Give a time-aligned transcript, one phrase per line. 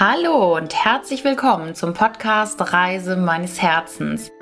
[0.00, 4.32] Hallo und herzlich willkommen zum Podcast Reise meines Herzens.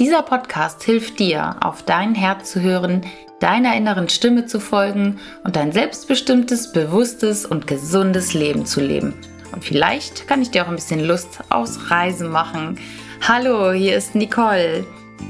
[0.00, 3.02] Dieser Podcast hilft dir, auf dein Herz zu hören,
[3.38, 9.14] deiner inneren Stimme zu folgen und ein selbstbestimmtes, bewusstes und gesundes Leben zu leben.
[9.52, 12.76] Und vielleicht kann ich dir auch ein bisschen Lust aufs Reisen machen.
[13.22, 14.84] Hallo, hier ist Nicole.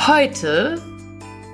[0.07, 0.81] Heute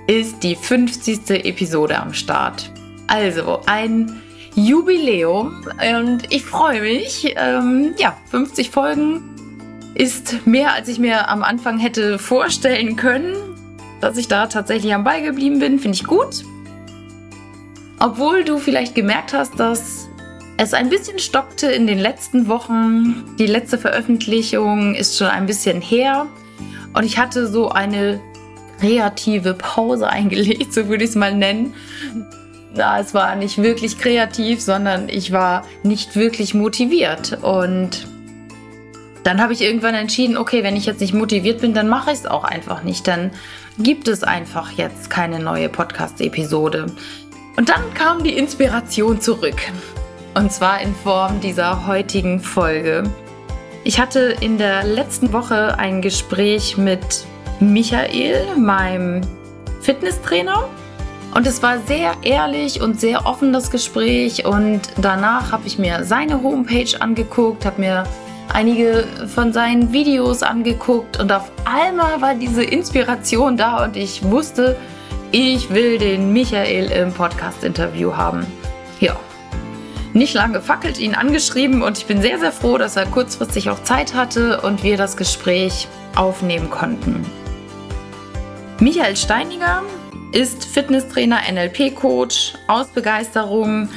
[0.07, 1.45] ist die 50.
[1.45, 2.71] Episode am Start.
[3.09, 4.22] Also ein
[4.55, 5.65] Jubiläum
[5.99, 7.35] und ich freue mich.
[7.37, 9.23] Ähm, ja, 50 Folgen
[9.95, 13.35] ist mehr, als ich mir am Anfang hätte vorstellen können.
[14.01, 16.45] Dass ich da tatsächlich am Ball geblieben bin, finde ich gut.
[17.99, 20.09] Obwohl du vielleicht gemerkt hast, dass
[20.59, 23.25] es ein bisschen stockte in den letzten Wochen.
[23.39, 26.27] Die letzte Veröffentlichung ist schon ein bisschen her.
[26.95, 28.21] Und ich hatte so eine
[28.81, 31.75] kreative Pause eingelegt, so würde ich es mal nennen
[32.75, 37.39] na, es war nicht wirklich kreativ, sondern ich war nicht wirklich motiviert.
[37.43, 38.07] Und
[39.25, 42.19] dann habe ich irgendwann entschieden, okay, wenn ich jetzt nicht motiviert bin, dann mache ich
[42.19, 43.07] es auch einfach nicht.
[43.07, 43.31] Dann
[43.79, 46.87] gibt es einfach jetzt keine neue Podcast-Episode.
[47.57, 49.61] Und dann kam die Inspiration zurück.
[50.35, 53.05] Und zwar in Form dieser heutigen Folge.
[53.85, 57.27] Ich hatte in der letzten Woche ein Gespräch mit
[57.61, 59.21] Michael, meinem
[59.83, 60.69] Fitnesstrainer.
[61.35, 64.45] Und es war sehr ehrlich und sehr offen das Gespräch.
[64.45, 68.05] Und danach habe ich mir seine Homepage angeguckt, habe mir
[68.53, 74.77] einige von seinen Videos angeguckt und auf einmal war diese Inspiration da und ich wusste,
[75.31, 78.47] ich will den Michael im Podcast-Interview haben.
[79.01, 79.17] Ja.
[80.13, 83.83] Nicht lange gefackelt, ihn angeschrieben und ich bin sehr, sehr froh, dass er kurzfristig auch
[83.83, 87.25] Zeit hatte und wir das Gespräch aufnehmen konnten.
[88.79, 89.83] Michael Steiniger
[90.33, 93.89] ist Fitnesstrainer, NLP-Coach aus Begeisterung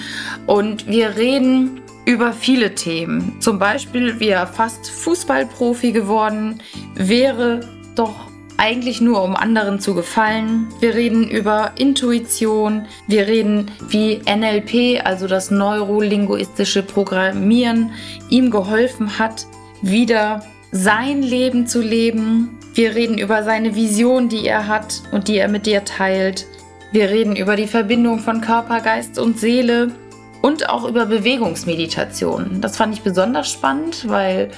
[0.46, 3.38] und wir reden über viele Themen.
[3.40, 6.62] Zum Beispiel, wie er fast Fußballprofi geworden
[6.94, 7.62] wäre,
[7.96, 8.28] doch
[8.58, 10.68] eigentlich nur um anderen zu gefallen.
[10.80, 17.92] Wir reden über Intuition, wir reden, wie NLP, also das neurolinguistische Programmieren,
[18.30, 19.46] ihm geholfen hat,
[19.82, 25.38] wieder sein Leben zu leben, wir reden über seine Vision, die er hat und die
[25.38, 26.46] er mit dir teilt.
[26.92, 29.92] Wir reden über die Verbindung von Körper, Geist und Seele
[30.42, 32.60] und auch über Bewegungsmeditation.
[32.60, 34.52] Das fand ich besonders spannend, weil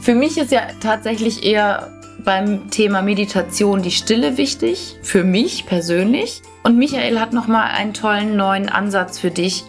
[0.00, 1.92] für mich ist ja tatsächlich eher
[2.24, 6.40] beim Thema Meditation die Stille wichtig, für mich persönlich.
[6.62, 9.64] Und Michael hat nochmal einen tollen neuen Ansatz für dich,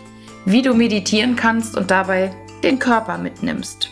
[0.46, 2.32] wie du meditieren kannst und dabei
[2.64, 3.90] den Körper mitnimmst.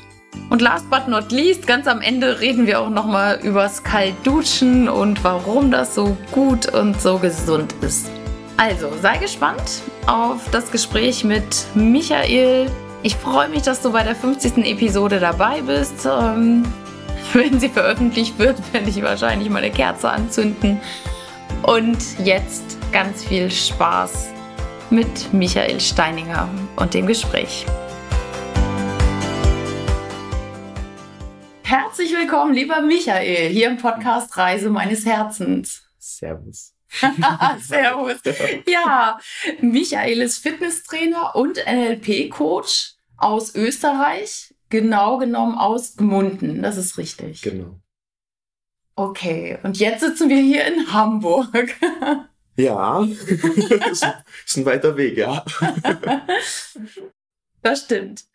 [0.49, 5.23] Und last but not least, ganz am Ende reden wir auch nochmal übers Kaltduschen und
[5.23, 8.09] warum das so gut und so gesund ist.
[8.57, 12.69] Also, sei gespannt auf das Gespräch mit Michael.
[13.03, 14.65] Ich freue mich, dass du bei der 50.
[14.65, 16.05] Episode dabei bist.
[16.05, 16.65] Ähm,
[17.33, 20.79] wenn sie veröffentlicht wird, werde ich wahrscheinlich mal eine Kerze anzünden.
[21.63, 24.29] Und jetzt ganz viel Spaß
[24.89, 27.65] mit Michael Steininger und dem Gespräch.
[31.69, 35.83] Herzlich willkommen, lieber Michael, hier im Podcast Reise meines Herzens.
[35.99, 36.73] Servus.
[37.59, 38.17] Servus.
[38.65, 39.19] Ja,
[39.61, 46.63] Michael ist Fitnesstrainer und NLP-Coach aus Österreich, genau genommen aus Gmunden.
[46.63, 47.43] Das ist richtig.
[47.43, 47.79] Genau.
[48.95, 51.75] Okay, und jetzt sitzen wir hier in Hamburg.
[52.55, 55.45] Ja, ist ein weiter Weg, ja.
[57.61, 58.25] Das stimmt.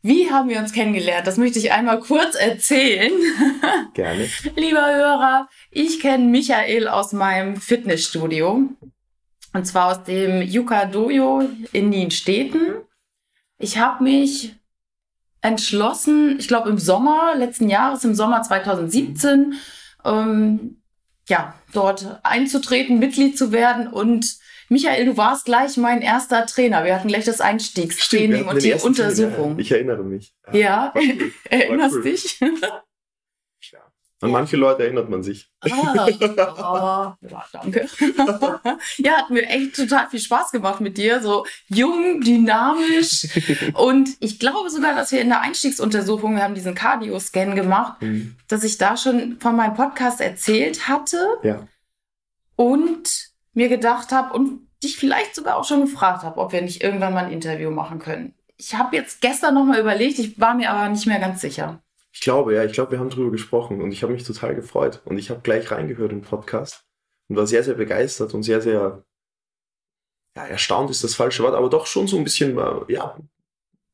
[0.00, 1.26] Wie haben wir uns kennengelernt?
[1.26, 3.10] Das möchte ich einmal kurz erzählen.
[3.94, 4.28] Gerne.
[4.54, 8.68] Lieber Hörer, ich kenne Michael aus meinem Fitnessstudio.
[9.52, 12.76] Und zwar aus dem Yuka Dojo in Nienstädten.
[13.58, 14.54] Ich habe mich
[15.40, 19.54] entschlossen, ich glaube im Sommer letzten Jahres, im Sommer 2017,
[20.04, 20.77] ähm,
[21.28, 24.38] ja, dort einzutreten, Mitglied zu werden und
[24.70, 26.84] Michael, du warst gleich mein erster Trainer.
[26.84, 29.52] Wir hatten gleich das Einstiegstraining Stimmt, und die Untersuchung.
[29.54, 30.34] Ja, ich erinnere mich.
[30.52, 31.32] Ja, cool.
[31.48, 32.02] erinnerst cool.
[32.02, 32.38] dich?
[34.20, 35.48] An manche Leute erinnert man sich.
[35.60, 35.68] Ah,
[37.20, 37.86] oh, ja, danke.
[38.96, 41.20] ja, hat mir echt total viel Spaß gemacht mit dir.
[41.20, 43.28] So jung, dynamisch.
[43.74, 48.34] Und ich glaube sogar, dass wir in der Einstiegsuntersuchung, wir haben diesen Cardio-Scan gemacht, mhm.
[48.48, 51.24] dass ich da schon von meinem Podcast erzählt hatte.
[51.44, 51.68] Ja.
[52.56, 56.82] Und mir gedacht habe und dich vielleicht sogar auch schon gefragt habe, ob wir nicht
[56.82, 58.34] irgendwann mal ein Interview machen können.
[58.56, 61.80] Ich habe jetzt gestern nochmal überlegt, ich war mir aber nicht mehr ganz sicher.
[62.18, 65.02] Ich glaube, ja, ich glaube, wir haben darüber gesprochen und ich habe mich total gefreut
[65.04, 66.84] und ich habe gleich reingehört im Podcast
[67.28, 69.04] und war sehr, sehr begeistert und sehr, sehr,
[70.36, 73.16] ja, erstaunt ist das falsche Wort, aber doch schon so ein bisschen, ja,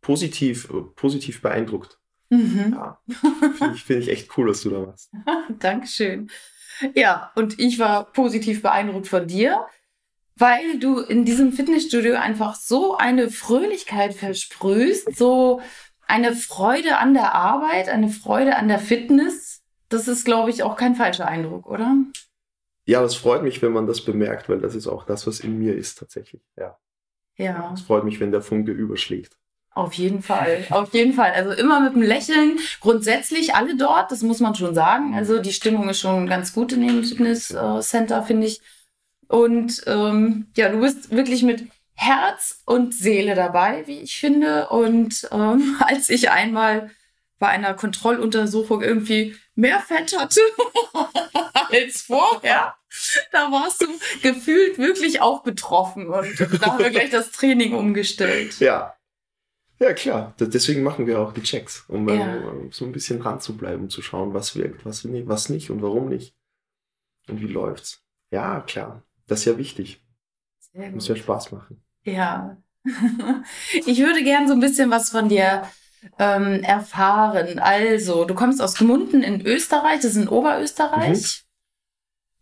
[0.00, 1.99] positiv, positiv beeindruckt
[2.31, 2.73] Mhm.
[2.75, 2.99] Ja,
[3.56, 5.11] finde ich, find ich echt cool, was du da machst.
[5.59, 6.31] Dankeschön.
[6.94, 9.67] Ja, und ich war positiv beeindruckt von dir,
[10.37, 15.61] weil du in diesem Fitnessstudio einfach so eine Fröhlichkeit versprühst, so
[16.06, 19.62] eine Freude an der Arbeit, eine Freude an der Fitness.
[19.88, 21.96] Das ist, glaube ich, auch kein falscher Eindruck, oder?
[22.86, 25.58] Ja, das freut mich, wenn man das bemerkt, weil das ist auch das, was in
[25.58, 26.42] mir ist tatsächlich.
[26.56, 26.78] Ja.
[27.36, 27.72] Ja.
[27.74, 29.36] Es freut mich, wenn der Funke überschlägt.
[29.74, 31.32] Auf jeden Fall, auf jeden Fall.
[31.32, 32.58] Also immer mit einem Lächeln.
[32.80, 35.14] Grundsätzlich alle dort, das muss man schon sagen.
[35.16, 38.60] Also die Stimmung ist schon ganz gut in dem Fitness-Center, finde ich.
[39.26, 41.64] Und ähm, ja, du bist wirklich mit
[41.94, 44.69] Herz und Seele dabei, wie ich finde.
[44.69, 46.91] Und ähm, als ich einmal
[47.38, 50.41] bei einer Kontrolluntersuchung irgendwie mehr Fett hatte
[51.70, 52.75] als vorher,
[53.32, 53.87] da warst du
[54.23, 56.08] gefühlt wirklich auch betroffen.
[56.08, 58.58] Und da haben wir gleich das Training umgestellt.
[58.61, 58.97] Ja.
[59.81, 60.35] Ja, klar.
[60.38, 62.43] Deswegen machen wir auch die Checks, um ja.
[62.70, 65.82] so ein bisschen dran zu bleiben, zu schauen, was wirkt, was nicht, was nicht und
[65.82, 66.35] warum nicht.
[67.29, 68.02] Und wie läuft's.
[68.31, 69.02] Ja, klar.
[69.26, 70.00] Das ist ja wichtig.
[70.73, 71.83] Muss ja Spaß machen.
[72.04, 72.56] Ja.
[73.86, 75.62] ich würde gern so ein bisschen was von dir
[76.18, 77.58] ähm, erfahren.
[77.58, 81.18] Also, du kommst aus Gmunden in Österreich, das ist in Oberösterreich.
[81.18, 81.44] Mhm.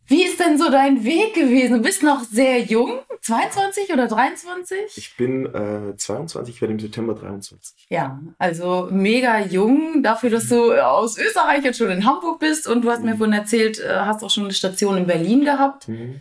[0.06, 1.76] Wie ist denn so dein Weg gewesen?
[1.76, 4.76] Du bist noch sehr jung, 22 oder 23?
[4.96, 7.86] Ich bin äh, 22, ich werde im September 23.
[7.88, 12.82] Ja, also mega jung dafür, dass du aus Österreich jetzt schon in Hamburg bist und
[12.82, 13.10] du hast mhm.
[13.10, 15.88] mir vorhin erzählt, äh, hast auch schon eine Station in Berlin gehabt.
[15.88, 16.20] Mhm.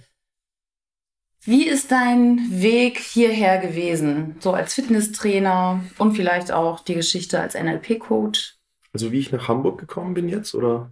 [1.44, 4.36] Wie ist dein Weg hierher gewesen?
[4.40, 8.58] So als Fitnesstrainer und vielleicht auch die Geschichte als NLP-Coach?
[8.94, 10.92] Also wie ich nach Hamburg gekommen bin jetzt, oder?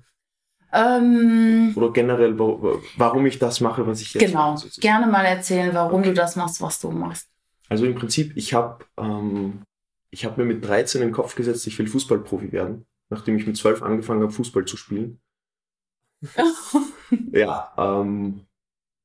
[0.72, 4.54] Ähm, oder generell, warum ich das mache, was ich jetzt genau.
[4.54, 4.68] mache.
[4.68, 6.10] Genau, gerne mal erzählen, warum okay.
[6.10, 7.28] du das machst, was du machst.
[7.70, 9.62] Also im Prinzip, ich habe ähm,
[10.16, 13.58] hab mir mit 13 in den Kopf gesetzt, ich will Fußballprofi werden, nachdem ich mit
[13.58, 15.20] 12 angefangen habe, Fußball zu spielen.
[17.32, 18.42] ja, ähm,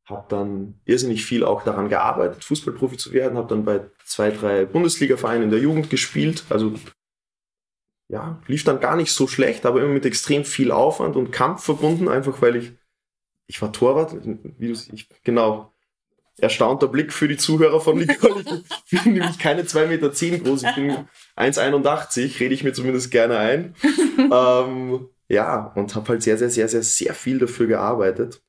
[0.07, 4.67] habe dann irrsinnig viel auch daran gearbeitet, Fußballprofi zu werden, habe dann bei zwei, drei
[4.67, 6.45] Bundesliga-Vereinen in der Jugend gespielt.
[6.51, 6.75] Also
[8.09, 11.65] ja, lief dann gar nicht so schlecht, aber immer mit extrem viel Aufwand und Kampf
[11.65, 12.73] verbunden, einfach weil ich,
[13.47, 14.15] ich war Torwart,
[14.59, 15.73] wie du ich, genau,
[16.39, 18.45] erstaunter Blick für die Zuhörer von Nicole.
[18.91, 20.91] Ich bin nämlich keine 2,10 Meter zehn groß, ich bin
[21.37, 23.75] 1,81, rede ich mir zumindest gerne ein.
[24.19, 28.43] ähm, ja, und habe halt sehr, sehr, sehr, sehr, sehr viel dafür gearbeitet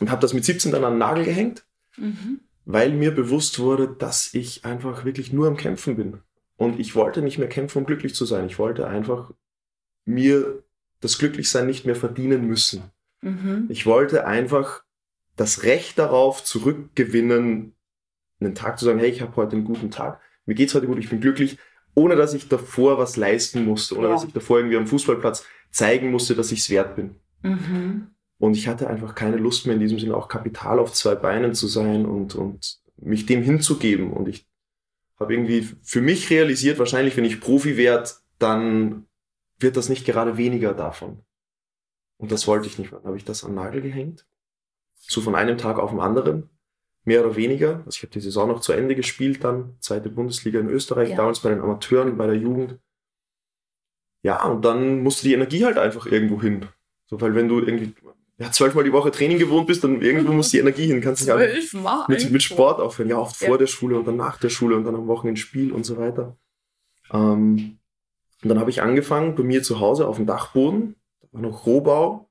[0.00, 1.64] und habe das mit 17 dann an den Nagel gehängt,
[1.96, 2.40] mhm.
[2.64, 6.18] weil mir bewusst wurde, dass ich einfach wirklich nur am Kämpfen bin.
[6.56, 8.46] Und ich wollte nicht mehr kämpfen, um glücklich zu sein.
[8.46, 9.32] Ich wollte einfach
[10.04, 10.62] mir
[11.00, 12.84] das Glücklichsein nicht mehr verdienen müssen.
[13.20, 13.66] Mhm.
[13.68, 14.82] Ich wollte einfach
[15.36, 17.74] das Recht darauf zurückgewinnen,
[18.40, 20.98] einen Tag zu sagen, hey, ich habe heute einen guten Tag, mir geht's heute gut,
[20.98, 21.58] ich bin glücklich,
[21.94, 24.12] ohne dass ich davor was leisten musste, ohne ja.
[24.14, 27.16] dass ich davor irgendwie am Fußballplatz zeigen musste, dass ich es wert bin.
[27.42, 28.08] Mhm.
[28.38, 31.54] Und ich hatte einfach keine Lust mehr in diesem Sinne auch Kapital auf zwei Beinen
[31.54, 34.12] zu sein und, und mich dem hinzugeben.
[34.12, 34.46] Und ich
[35.18, 39.06] habe irgendwie für mich realisiert, wahrscheinlich wenn ich Profi werde, dann
[39.58, 41.22] wird das nicht gerade weniger davon.
[42.18, 43.00] Und das wollte ich nicht mehr.
[43.00, 44.26] Dann habe ich das an Nagel gehängt.
[44.98, 46.50] So von einem Tag auf den anderen.
[47.04, 47.76] Mehr oder weniger.
[47.86, 49.76] Also ich habe die Saison noch zu Ende gespielt dann.
[49.80, 51.16] Zweite Bundesliga in Österreich, ja.
[51.16, 52.78] damals bei den Amateuren, bei der Jugend.
[54.22, 56.66] Ja, und dann musste die Energie halt einfach irgendwo hin.
[57.06, 57.94] So, weil wenn du irgendwie
[58.38, 61.00] ja, zwölfmal die Woche Training gewohnt bist, dann irgendwo muss die Energie hin.
[61.00, 63.08] Kannst du nicht mit, mit Sport aufhören.
[63.08, 63.48] Ja, oft ja.
[63.48, 65.96] vor der Schule und dann nach der Schule und dann am Wochenende Spiel und so
[65.96, 66.36] weiter.
[67.12, 67.78] Ähm,
[68.42, 71.64] und dann habe ich angefangen, bei mir zu Hause auf dem Dachboden, da war noch
[71.64, 72.28] Rohbau,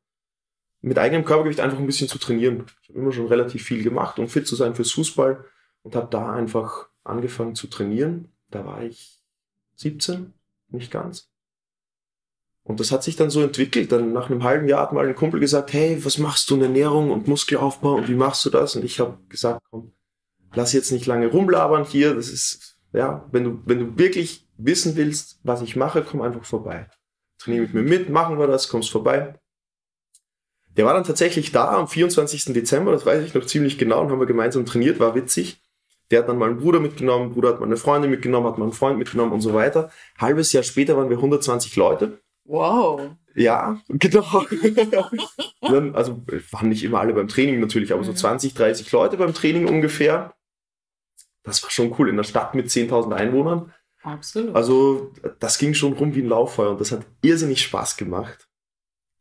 [0.81, 2.65] mit eigenem Körpergewicht einfach ein bisschen zu trainieren.
[2.83, 5.43] Ich habe immer schon relativ viel gemacht, um fit zu sein fürs Fußball
[5.81, 8.31] und habe da einfach angefangen zu trainieren.
[8.51, 9.23] Da war ich
[9.77, 10.33] 17,
[10.69, 11.31] nicht ganz.
[12.67, 13.91] Und das hat sich dann so entwickelt.
[13.91, 16.63] Dann nach einem halben Jahr hat mal ein Kumpel gesagt, hey, was machst du in
[16.63, 18.75] Ernährung und Muskelaufbau und wie machst du das?
[18.75, 19.93] Und ich habe gesagt, komm,
[20.55, 22.15] lass jetzt nicht lange rumlabern hier.
[22.15, 26.43] Das ist, ja, wenn du, wenn du wirklich wissen willst, was ich mache, komm einfach
[26.43, 26.89] vorbei.
[27.37, 29.35] Trainier mit mir mit, machen wir das, kommst vorbei.
[30.75, 32.45] Der war dann tatsächlich da am 24.
[32.45, 35.61] Dezember, das weiß ich noch ziemlich genau, und haben wir gemeinsam trainiert, war witzig.
[36.09, 38.65] Der hat dann mal einen Bruder mitgenommen, Bruder hat mal eine Freundin mitgenommen, hat mal
[38.65, 39.91] einen Freund mitgenommen und so weiter.
[40.17, 42.19] Halbes Jahr später waren wir 120 Leute.
[42.45, 43.11] Wow.
[43.33, 44.45] Ja, genau.
[45.61, 48.05] Dann, also waren nicht immer alle beim Training natürlich, aber mhm.
[48.05, 50.33] so 20, 30 Leute beim Training ungefähr.
[51.43, 53.73] Das war schon cool in der Stadt mit 10.000 Einwohnern.
[54.01, 54.55] Absolut.
[54.55, 58.47] Also das ging schon rum wie ein Lauffeuer und das hat irrsinnig Spaß gemacht.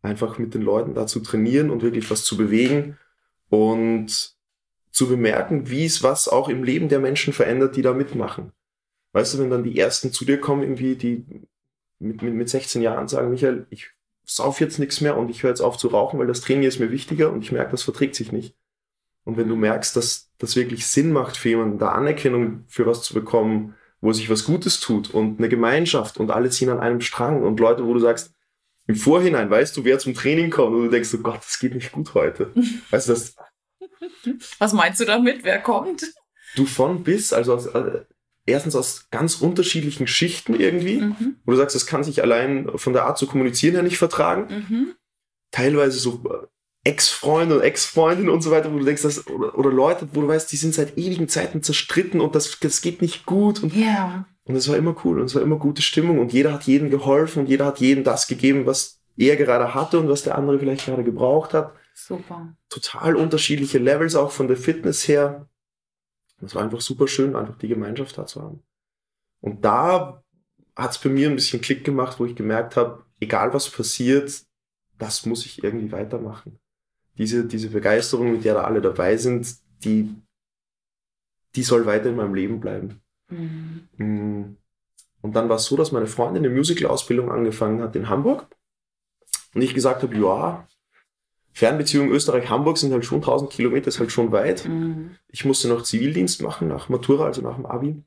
[0.02, 2.98] Einfach mit den Leuten da zu trainieren und wirklich was zu bewegen
[3.48, 4.36] und
[4.90, 8.52] zu bemerken, wie es was auch im Leben der Menschen verändert, die da mitmachen.
[9.12, 11.24] Weißt du, wenn dann die ersten zu dir kommen, irgendwie, die
[11.98, 13.90] mit, mit, mit 16 Jahren sagen, Michael, ich
[14.24, 16.78] sauf jetzt nichts mehr und ich höre jetzt auf zu rauchen, weil das Training ist
[16.78, 18.56] mir wichtiger und ich merke, das verträgt sich nicht.
[19.24, 23.02] Und wenn du merkst, dass das wirklich Sinn macht für jemanden, da Anerkennung für was
[23.02, 27.00] zu bekommen, wo sich was Gutes tut und eine Gemeinschaft und alle ziehen an einem
[27.00, 28.34] Strang und Leute, wo du sagst,
[28.86, 31.74] im Vorhinein weißt du, wer zum Training kommt und du denkst, oh Gott, das geht
[31.74, 32.52] nicht gut heute.
[34.22, 35.44] Du, das, was meinst du damit?
[35.44, 36.12] Wer kommt?
[36.56, 38.04] Du von bis, also aus, äh,
[38.46, 41.36] erstens aus ganz unterschiedlichen Schichten irgendwie, mhm.
[41.44, 44.48] wo du sagst, das kann sich allein von der Art zu kommunizieren her nicht vertragen.
[44.48, 44.94] Mhm.
[45.50, 46.46] Teilweise so äh,
[46.84, 50.28] Ex-Freunde und Ex-Freundinnen und so weiter, wo du denkst, dass, oder, oder, Leute, wo du
[50.28, 53.62] weißt, die sind seit ewigen Zeiten zerstritten und das, das geht nicht gut.
[53.62, 54.26] Und, ja.
[54.44, 56.90] und es war immer cool und es war immer gute Stimmung und jeder hat jedem
[56.90, 60.58] geholfen und jeder hat jedem das gegeben, was er gerade hatte und was der andere
[60.58, 61.72] vielleicht gerade gebraucht hat.
[61.94, 62.54] Super.
[62.68, 65.48] Total unterschiedliche Levels auch von der Fitness her.
[66.40, 68.62] Das war einfach super schön, einfach die Gemeinschaft da zu haben.
[69.40, 70.22] Und da
[70.76, 74.44] hat es bei mir ein bisschen Klick gemacht, wo ich gemerkt habe, egal was passiert,
[74.98, 76.58] das muss ich irgendwie weitermachen.
[77.18, 80.14] Diese, diese Begeisterung, mit der da alle dabei sind, die,
[81.54, 83.00] die soll weiter in meinem Leben bleiben.
[83.28, 83.88] Mhm.
[83.96, 84.56] Mm.
[85.22, 88.46] Und dann war es so, dass meine Freundin eine Musical-Ausbildung angefangen hat in Hamburg.
[89.54, 90.66] Und ich gesagt habe, ja,
[91.54, 94.66] Fernbeziehungen Österreich-Hamburg sind halt schon 1000 Kilometer, ist halt schon weit.
[94.66, 95.16] Mhm.
[95.28, 98.02] Ich musste noch Zivildienst machen nach Matura, also nach dem Abi.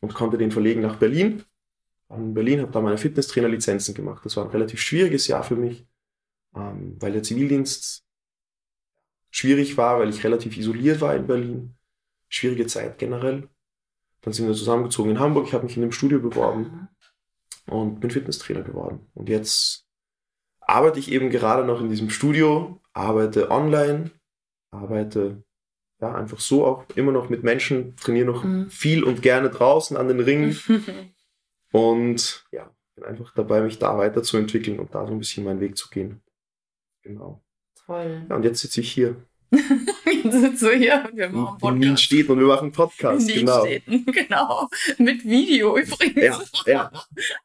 [0.00, 1.42] Und konnte den verlegen nach Berlin.
[2.10, 4.24] In Berlin habe da meine Fitnesstrainerlizenzen gemacht.
[4.24, 5.84] Das war ein relativ schwieriges Jahr für mich,
[6.54, 8.04] ähm, weil der Zivildienst
[9.30, 11.74] schwierig war, weil ich relativ isoliert war in Berlin.
[12.28, 13.48] Schwierige Zeit generell.
[14.20, 15.48] Dann sind wir zusammengezogen in Hamburg.
[15.48, 16.88] Ich habe mich in einem Studio beworben
[17.66, 17.74] mhm.
[17.74, 19.10] und bin Fitnesstrainer geworden.
[19.14, 19.83] Und jetzt
[20.66, 24.10] arbeite ich eben gerade noch in diesem Studio, arbeite online,
[24.70, 25.42] arbeite
[26.00, 28.68] ja einfach so auch immer noch mit Menschen, trainiere noch mhm.
[28.70, 30.58] viel und gerne draußen an den Ringen
[31.72, 35.76] und ja, bin einfach dabei, mich da weiterzuentwickeln und da so ein bisschen meinen Weg
[35.76, 36.22] zu gehen.
[37.02, 37.42] Genau.
[37.86, 38.26] Toll.
[38.28, 39.16] Ja, und jetzt sitze ich hier.
[39.52, 41.74] jetzt sitze ich hier und wir machen Podcast.
[41.74, 43.66] In Wien steht und wir machen Podcast, in genau.
[43.88, 44.68] Genau.
[44.98, 46.52] Mit Video übrigens.
[46.66, 46.92] Ja, ja.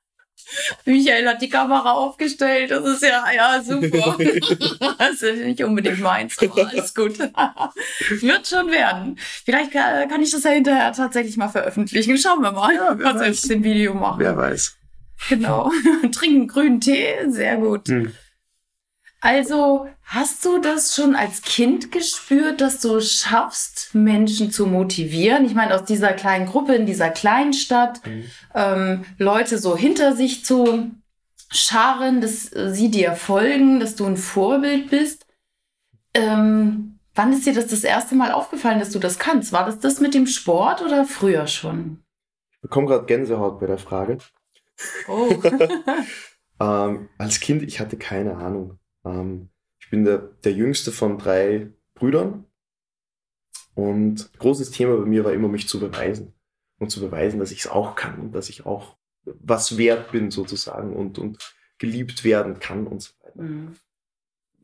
[0.90, 2.72] Michael hat die Kamera aufgestellt.
[2.72, 4.18] Das ist ja, ja, super.
[4.98, 7.20] das ist nicht unbedingt meins, aber alles gut.
[8.22, 9.18] Wird schon werden.
[9.46, 12.18] Vielleicht kann ich das ja hinterher tatsächlich mal veröffentlichen.
[12.18, 14.20] Schauen wir mal, ja, was wir mit dem Video machen.
[14.20, 14.78] Wer weiß.
[15.30, 15.72] Genau.
[16.12, 17.88] Trinken grünen Tee, sehr gut.
[17.88, 18.12] Hm.
[19.22, 25.46] Also hast du das schon als Kind gespürt, dass du schaffst, Menschen zu motivieren?
[25.46, 28.24] Ich meine, aus dieser kleinen Gruppe in dieser kleinen Stadt mhm.
[28.56, 30.92] ähm, Leute so hinter sich zu
[31.52, 35.26] scharen, dass sie dir folgen, dass du ein Vorbild bist.
[36.14, 39.52] Ähm, wann ist dir das das erste Mal aufgefallen, dass du das kannst?
[39.52, 42.04] War das das mit dem Sport oder früher schon?
[42.54, 44.20] Ich bekomme gerade Gänsehaut bei der Frage.
[45.10, 45.30] Oh.
[46.62, 48.79] ähm, als Kind, ich hatte keine Ahnung.
[49.06, 52.46] Ähm, ich bin der, der jüngste von drei Brüdern.
[53.76, 56.34] Und großes Thema bei mir war immer, mich zu beweisen.
[56.80, 60.32] Und zu beweisen, dass ich es auch kann und dass ich auch was wert bin
[60.32, 61.38] sozusagen und, und
[61.78, 63.42] geliebt werden kann und so weiter.
[63.42, 63.76] Mhm.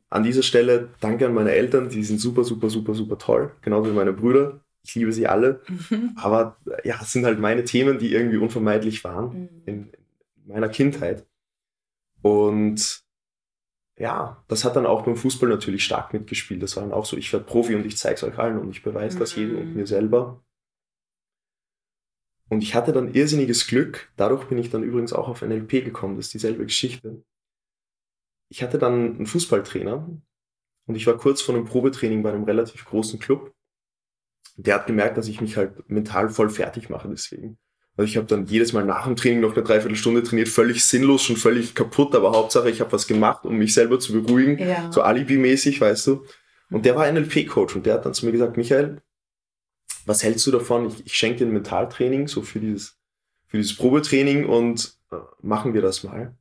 [0.08, 3.52] An dieser Stelle danke an meine Eltern, die sind super, super, super, super toll.
[3.62, 4.60] Genauso wie meine Brüder.
[4.82, 5.62] Ich liebe sie alle.
[5.68, 6.12] Mhm.
[6.16, 9.48] Aber ja, es sind halt meine Themen, die irgendwie unvermeidlich waren mhm.
[9.66, 9.74] in,
[10.36, 11.26] in meiner Kindheit.
[12.22, 13.05] Und
[13.98, 16.62] ja, das hat dann auch beim Fußball natürlich stark mitgespielt.
[16.62, 18.70] Das war dann auch so, ich werde Profi und ich zeige es euch allen und
[18.70, 19.20] ich beweise mhm.
[19.20, 20.44] das jedem und mir selber.
[22.48, 24.12] Und ich hatte dann irrsinniges Glück.
[24.16, 26.16] Dadurch bin ich dann übrigens auch auf NLP gekommen.
[26.16, 27.24] Das ist dieselbe Geschichte.
[28.48, 30.08] Ich hatte dann einen Fußballtrainer
[30.86, 33.52] und ich war kurz vor einem Probetraining bei einem relativ großen Club.
[34.56, 37.58] Der hat gemerkt, dass ich mich halt mental voll fertig mache deswegen.
[37.96, 41.22] Also ich habe dann jedes Mal nach dem Training noch eine Dreiviertelstunde trainiert, völlig sinnlos,
[41.22, 44.92] schon völlig kaputt, aber Hauptsache ich habe was gemacht, um mich selber zu beruhigen, ja.
[44.92, 46.24] so alibimäßig, weißt du.
[46.70, 49.00] Und der war NLP-Coach und der hat dann zu mir gesagt, Michael,
[50.04, 50.88] was hältst du davon?
[50.88, 52.98] Ich, ich schenke dir ein Mentaltraining, so für dieses,
[53.46, 56.36] für dieses Probetraining und äh, machen wir das mal.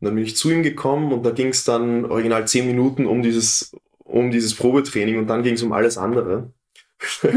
[0.00, 3.06] Und dann bin ich zu ihm gekommen und da ging es dann original zehn Minuten
[3.06, 6.52] um dieses, um dieses Probetraining und dann ging es um alles andere.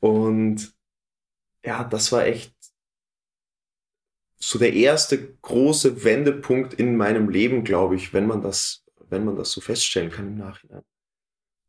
[0.00, 0.74] und
[1.64, 2.55] ja, das war echt
[4.38, 9.36] so der erste große Wendepunkt in meinem Leben, glaube ich, wenn man das, wenn man
[9.36, 10.82] das so feststellen kann im Nachhinein.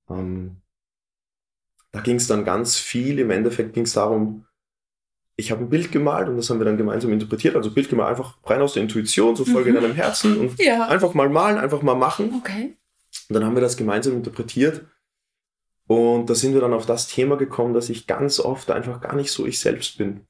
[0.09, 0.57] Ähm,
[1.91, 3.19] da ging es dann ganz viel.
[3.19, 4.45] Im Endeffekt ging es darum,
[5.37, 7.55] ich habe ein Bild gemalt und das haben wir dann gemeinsam interpretiert.
[7.55, 9.75] Also Bild gemalt einfach rein aus der Intuition, so Folge mhm.
[9.75, 10.87] deinem Herzen und ja.
[10.87, 12.33] einfach mal malen, einfach mal machen.
[12.37, 12.75] Okay.
[13.29, 14.85] Und dann haben wir das gemeinsam interpretiert.
[15.85, 19.15] Und da sind wir dann auf das Thema gekommen, dass ich ganz oft einfach gar
[19.15, 20.25] nicht so ich selbst bin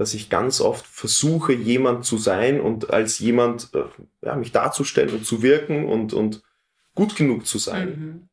[0.00, 3.84] dass ich ganz oft versuche, jemand zu sein und als jemand äh,
[4.22, 6.42] ja, mich darzustellen und zu wirken und, und
[6.94, 7.88] gut genug zu sein.
[7.90, 8.28] Mhm.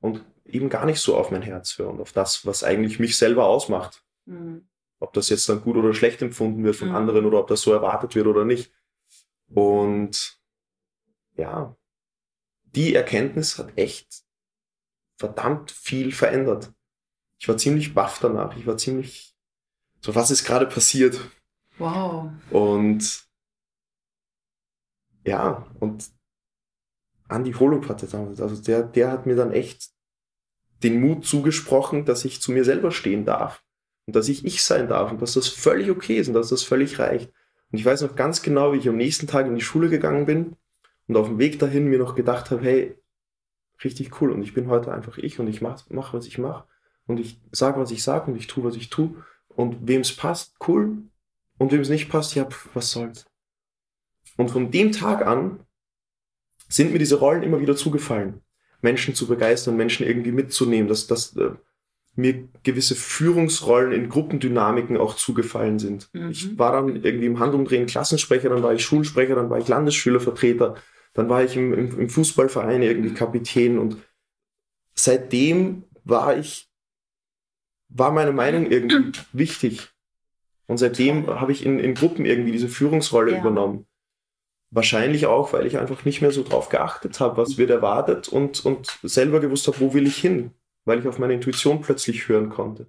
[0.00, 3.44] Und eben gar nicht so auf mein Herz hören, auf das, was eigentlich mich selber
[3.44, 4.02] ausmacht.
[4.24, 4.66] Mhm.
[4.98, 6.94] Ob das jetzt dann gut oder schlecht empfunden wird von mhm.
[6.94, 8.72] anderen oder ob das so erwartet wird oder nicht.
[9.48, 10.40] Und
[11.36, 11.76] ja,
[12.62, 14.24] die Erkenntnis hat echt
[15.18, 16.72] verdammt viel verändert.
[17.36, 18.56] Ich war ziemlich baff danach.
[18.56, 19.35] Ich war ziemlich
[20.00, 21.18] so, was ist gerade passiert?
[21.78, 22.30] Wow.
[22.50, 23.26] Und
[25.24, 26.10] ja, und
[27.28, 29.90] Andy Holub hatte damals, also der, der hat mir dann echt
[30.82, 33.64] den Mut zugesprochen, dass ich zu mir selber stehen darf
[34.06, 36.62] und dass ich ich sein darf und dass das völlig okay ist und dass das
[36.62, 37.32] völlig reicht.
[37.72, 40.26] Und ich weiß noch ganz genau, wie ich am nächsten Tag in die Schule gegangen
[40.26, 40.56] bin
[41.08, 42.96] und auf dem Weg dahin mir noch gedacht habe, hey,
[43.82, 46.64] richtig cool und ich bin heute einfach ich und ich mache, mach, was ich mache
[47.06, 49.24] und ich sage, was ich sage und ich tue, was ich tue
[49.56, 50.98] und wem es passt, cool
[51.58, 53.26] und wem es nicht passt, ja, pf, was soll's.
[54.36, 55.60] Und von dem Tag an
[56.68, 58.42] sind mir diese Rollen immer wieder zugefallen.
[58.82, 61.52] Menschen zu begeistern, Menschen irgendwie mitzunehmen, dass, dass äh,
[62.16, 66.08] mir gewisse Führungsrollen in Gruppendynamiken auch zugefallen sind.
[66.12, 66.30] Mhm.
[66.30, 70.76] Ich war dann irgendwie im Handumdrehen Klassensprecher, dann war ich Schulsprecher, dann war ich Landesschülervertreter,
[71.14, 73.98] dann war ich im, im, im Fußballverein irgendwie Kapitän und
[74.94, 76.65] seitdem war ich,
[77.88, 79.90] war meine Meinung irgendwie wichtig.
[80.66, 83.38] Und seitdem habe ich in, in Gruppen irgendwie diese Führungsrolle ja.
[83.38, 83.86] übernommen.
[84.70, 88.64] Wahrscheinlich auch, weil ich einfach nicht mehr so drauf geachtet habe, was wird erwartet und,
[88.64, 90.50] und selber gewusst habe, wo will ich hin,
[90.84, 92.88] weil ich auf meine Intuition plötzlich hören konnte.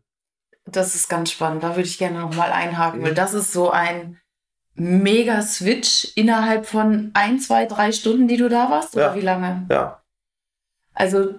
[0.65, 4.19] Das ist ganz spannend, da würde ich gerne nochmal einhaken, weil das ist so ein
[4.73, 9.15] mega Switch innerhalb von ein, zwei, drei Stunden, die du da warst, oder ja.
[9.15, 9.65] wie lange?
[9.69, 10.03] Ja.
[10.93, 11.35] Also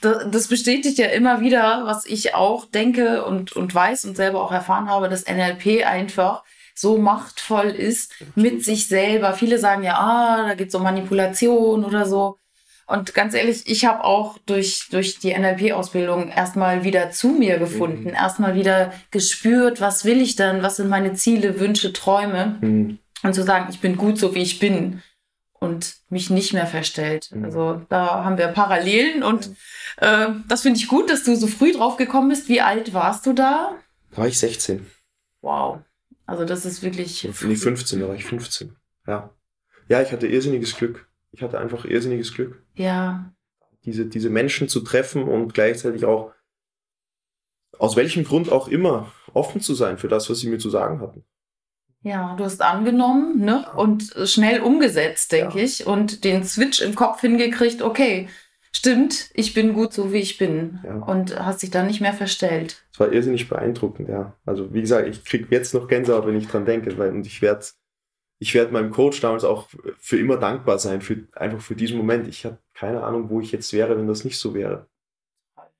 [0.00, 4.52] das bestätigt ja immer wieder, was ich auch denke und, und weiß und selber auch
[4.52, 6.42] erfahren habe, dass NLP einfach
[6.74, 9.34] so machtvoll ist mit sich selber.
[9.34, 12.38] Viele sagen ja, ah, da geht es um Manipulation oder so.
[12.86, 18.08] Und ganz ehrlich, ich habe auch durch, durch die NLP-Ausbildung erstmal wieder zu mir gefunden,
[18.08, 18.14] mhm.
[18.14, 22.58] erstmal wieder gespürt, was will ich denn, was sind meine Ziele, Wünsche, Träume.
[22.60, 22.98] Mhm.
[23.22, 25.02] Und zu sagen, ich bin gut so, wie ich bin
[25.60, 27.30] und mich nicht mehr verstellt.
[27.32, 27.44] Mhm.
[27.44, 29.50] Also da haben wir Parallelen und
[29.98, 32.48] äh, das finde ich gut, dass du so früh drauf gekommen bist.
[32.48, 33.76] Wie alt warst du da?
[34.10, 34.86] Da war ich 16.
[35.42, 35.80] Wow.
[36.26, 37.24] Also das ist wirklich.
[37.42, 38.74] Nee, 15, da war ich 15.
[39.06, 39.30] Ja.
[39.88, 41.08] Ja, ich hatte irrsinniges Glück.
[41.32, 42.62] Ich hatte einfach irrsinniges Glück.
[42.74, 43.32] Ja.
[43.84, 46.32] Diese, diese Menschen zu treffen und gleichzeitig auch,
[47.78, 51.00] aus welchem Grund auch immer, offen zu sein für das, was sie mir zu sagen
[51.00, 51.24] hatten.
[52.02, 53.66] Ja, du hast angenommen ne?
[53.76, 55.64] und schnell umgesetzt, denke ja.
[55.64, 58.28] ich, und den Switch im Kopf hingekriegt, okay,
[58.72, 60.80] stimmt, ich bin gut so, wie ich bin.
[60.82, 60.96] Ja.
[60.96, 62.84] Und hast dich dann nicht mehr verstellt.
[62.92, 64.34] Es war irrsinnig beeindruckend, ja.
[64.46, 67.42] Also wie gesagt, ich kriege jetzt noch Gänsehaut, wenn ich dran denke, weil und ich
[67.42, 67.66] werde
[68.42, 72.26] ich werde meinem Coach damals auch für immer dankbar sein, für, einfach für diesen Moment.
[72.26, 74.88] Ich habe keine Ahnung, wo ich jetzt wäre, wenn das nicht so wäre.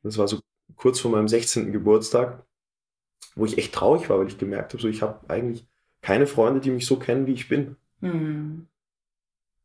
[0.02, 0.40] Das war so
[0.76, 1.72] kurz vor meinem 16.
[1.72, 2.44] Geburtstag,
[3.34, 5.66] wo ich echt traurig war, weil ich gemerkt habe, so ich habe eigentlich
[6.02, 7.76] keine Freunde, die mich so kennen, wie ich bin.
[8.00, 8.66] Mhm.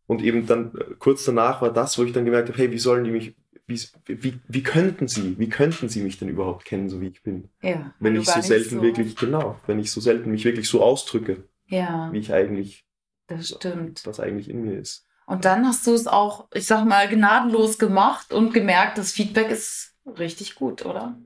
[0.08, 2.78] Und eben dann äh, kurz danach war das, wo ich dann gemerkt habe, hey, wie
[2.78, 3.36] sollen die mich,
[3.68, 7.24] wie, wie, wie könnten sie, wie könnten sie mich denn überhaupt kennen, so wie ich
[7.24, 7.50] bin?
[7.62, 10.84] Ja, wenn ich so selten so wirklich, genau, wenn ich so selten mich wirklich so
[10.84, 12.86] ausdrücke, ja, wie ich eigentlich,
[13.28, 14.06] das stimmt.
[14.06, 15.08] was eigentlich in mir ist.
[15.26, 19.50] Und dann hast du es auch, ich sag mal, gnadenlos gemacht und gemerkt, das Feedback
[19.50, 21.18] ist richtig gut, oder?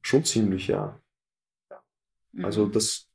[0.00, 0.98] Schon ziemlich, ja.
[2.42, 2.72] Also mhm.
[2.72, 3.11] das,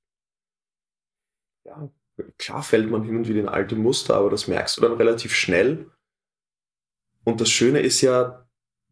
[1.67, 1.89] ja,
[2.37, 5.35] klar fällt man hin und wieder in alte Muster, aber das merkst du dann relativ
[5.35, 5.91] schnell.
[7.23, 8.45] Und das Schöne ist ja,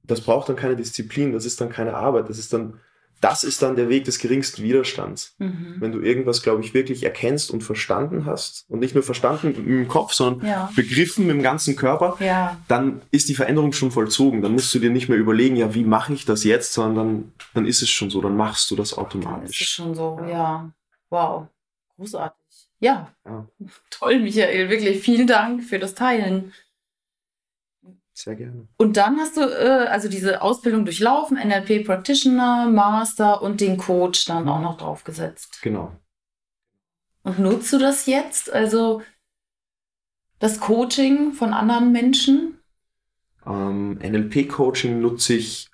[0.03, 2.79] das braucht dann keine Disziplin, das ist dann keine Arbeit, das ist dann,
[3.21, 5.35] das ist dann der Weg des geringsten Widerstands.
[5.39, 5.77] Mhm.
[5.79, 9.57] Wenn du irgendwas, glaube ich, wirklich erkennst und verstanden hast und nicht nur verstanden mit
[9.57, 10.69] dem Kopf, sondern ja.
[10.75, 12.59] begriffen mit dem ganzen Körper, ja.
[12.67, 14.41] dann ist die Veränderung schon vollzogen.
[14.41, 17.31] Dann musst du dir nicht mehr überlegen, ja, wie mache ich das jetzt, sondern dann,
[17.53, 19.31] dann ist es schon so, dann machst du das automatisch.
[19.33, 20.69] Dann ist es schon so, ja.
[21.09, 21.47] Wow.
[21.95, 22.44] Großartig.
[22.85, 23.11] Ja.
[23.25, 23.47] ja.
[23.89, 24.69] Toll, Michael.
[24.69, 26.53] Wirklich vielen Dank für das Teilen.
[28.13, 28.67] Sehr gerne.
[28.77, 34.25] Und dann hast du äh, also diese Ausbildung durchlaufen, NLP Practitioner, Master und den Coach
[34.25, 35.63] dann auch noch draufgesetzt.
[35.63, 35.95] Genau.
[37.23, 38.53] Und nutzt du das jetzt?
[38.53, 39.01] Also
[40.37, 42.59] das Coaching von anderen Menschen?
[43.47, 45.69] Ähm, NLP-Coaching nutze ich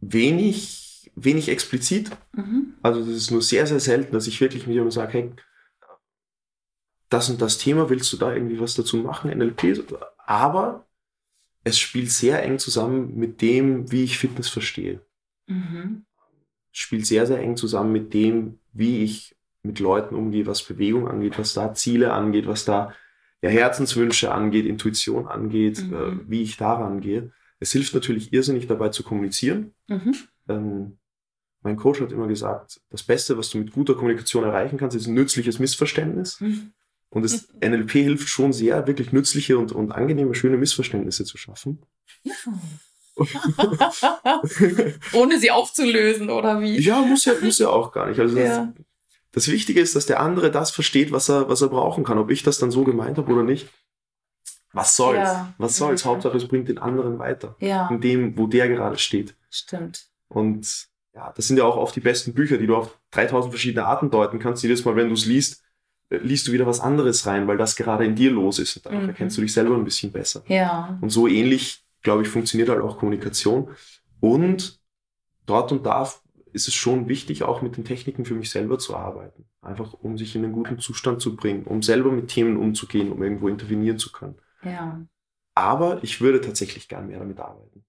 [0.00, 0.85] wenig
[1.16, 2.10] wenig explizit.
[2.32, 2.74] Mhm.
[2.82, 5.32] Also das ist nur sehr, sehr selten, dass ich wirklich mit jemandem sage, hey,
[7.08, 9.84] das und das Thema, willst du da irgendwie was dazu machen, NLP?
[10.18, 10.86] Aber
[11.64, 15.00] es spielt sehr eng zusammen mit dem, wie ich Fitness verstehe.
[15.46, 16.04] Mhm.
[16.70, 21.38] Spielt sehr, sehr eng zusammen mit dem, wie ich mit Leuten umgehe, was Bewegung angeht,
[21.38, 22.94] was da Ziele angeht, was da
[23.42, 25.94] ja, Herzenswünsche angeht, Intuition angeht, mhm.
[25.94, 27.32] äh, wie ich daran gehe.
[27.58, 29.74] Es hilft natürlich irrsinnig dabei zu kommunizieren.
[29.88, 30.14] Mhm.
[30.48, 30.98] Ähm,
[31.66, 35.08] mein Coach hat immer gesagt, das Beste, was du mit guter Kommunikation erreichen kannst, ist
[35.08, 36.40] ein nützliches Missverständnis.
[36.40, 36.72] Mhm.
[37.10, 41.82] Und das NLP hilft schon sehr, wirklich nützliche und, und angenehme, schöne Missverständnisse zu schaffen.
[45.12, 46.78] Ohne sie aufzulösen, oder wie?
[46.78, 48.20] Ja, muss ja, muss ja auch gar nicht.
[48.20, 48.66] Also ja.
[48.66, 48.84] das,
[49.32, 52.18] das, Wichtige ist, dass der andere das versteht, was er, was er brauchen kann.
[52.18, 53.68] Ob ich das dann so gemeint habe oder nicht.
[54.72, 55.18] Was soll's?
[55.18, 55.52] Ja.
[55.58, 56.04] Was soll's?
[56.04, 56.10] Ja.
[56.10, 57.56] Hauptsache, es bringt den anderen weiter.
[57.58, 57.88] Ja.
[57.88, 59.34] In dem, wo der gerade steht.
[59.50, 60.06] Stimmt.
[60.28, 63.86] Und ja, das sind ja auch oft die besten Bücher, die du auf 3000 verschiedene
[63.86, 64.62] Arten deuten kannst.
[64.62, 65.64] Jedes Mal, wenn du es liest,
[66.10, 68.76] äh, liest du wieder was anderes rein, weil das gerade in dir los ist.
[68.76, 69.08] Und dann mhm.
[69.08, 70.42] erkennst du dich selber ein bisschen besser.
[70.46, 70.98] Ja.
[71.00, 73.70] Und so ähnlich, glaube ich, funktioniert halt auch Kommunikation.
[74.20, 74.78] Und
[75.46, 76.02] dort und da
[76.52, 79.46] ist es schon wichtig, auch mit den Techniken für mich selber zu arbeiten.
[79.62, 83.22] Einfach, um sich in einen guten Zustand zu bringen, um selber mit Themen umzugehen, um
[83.22, 84.36] irgendwo intervenieren zu können.
[84.62, 85.00] Ja.
[85.54, 87.86] Aber ich würde tatsächlich gern mehr damit arbeiten.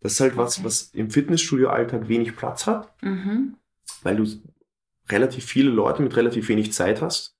[0.00, 0.66] Das ist halt was, okay.
[0.66, 3.56] was im Fitnessstudio-Alltag wenig Platz hat, mhm.
[4.02, 4.26] weil du
[5.08, 7.36] relativ viele Leute mit relativ wenig Zeit hast.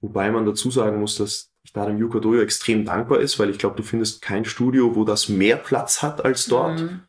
[0.00, 3.50] Wobei man dazu sagen muss, dass ich da dem Yuka Dojo extrem dankbar ist, weil
[3.50, 6.80] ich glaube, du findest kein Studio, wo das mehr Platz hat als dort.
[6.80, 7.02] Mhm.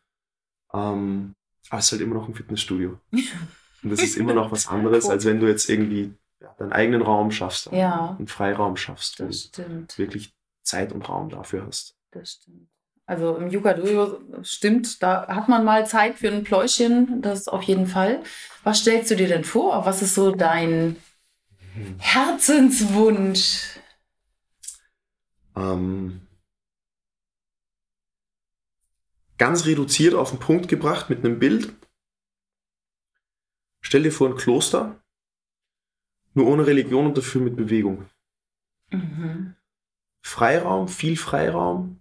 [0.74, 1.36] Ähm,
[1.70, 3.00] aber es ist halt immer noch ein Fitnessstudio.
[3.84, 7.02] Und das ist immer noch was anderes, als wenn du jetzt irgendwie ja, deinen eigenen
[7.02, 8.16] Raum schaffst, ja.
[8.18, 11.96] einen Freiraum schaffst, wo du wirklich Zeit und Raum dafür hast.
[12.12, 12.70] Das stimmt.
[13.06, 17.64] Also im Yuka Dojo stimmt, da hat man mal Zeit für ein Pläuschen, das auf
[17.64, 18.24] jeden Fall.
[18.64, 19.86] Was stellst du dir denn vor?
[19.86, 20.96] Was ist so dein
[21.98, 23.80] Herzenswunsch?
[25.56, 26.28] Ähm,
[29.38, 31.74] ganz reduziert auf den Punkt gebracht mit einem Bild.
[33.82, 35.04] Stell dir vor ein Kloster,
[36.34, 38.10] nur ohne Religion und dafür mit Bewegung.
[38.92, 39.56] Mhm.
[40.24, 42.01] Freiraum, viel Freiraum,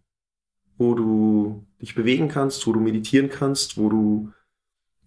[0.80, 4.32] wo du dich bewegen kannst, wo du meditieren kannst, wo du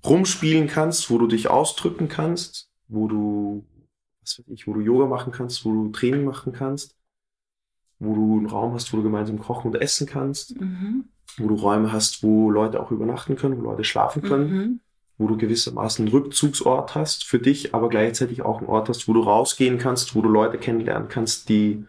[0.05, 3.65] rumspielen kannst, wo du dich ausdrücken kannst, wo du,
[4.21, 6.95] was weiß ich, wo du Yoga machen kannst, wo du Training machen kannst,
[7.97, 11.05] wo du einen Raum hast, wo du gemeinsam kochen und essen kannst, mhm.
[11.37, 14.79] wo du Räume hast, wo Leute auch übernachten können, wo Leute schlafen können, mhm.
[15.17, 19.13] wo du gewissermaßen einen Rückzugsort hast für dich, aber gleichzeitig auch einen Ort hast, wo
[19.13, 21.87] du rausgehen kannst, wo du Leute kennenlernen kannst, die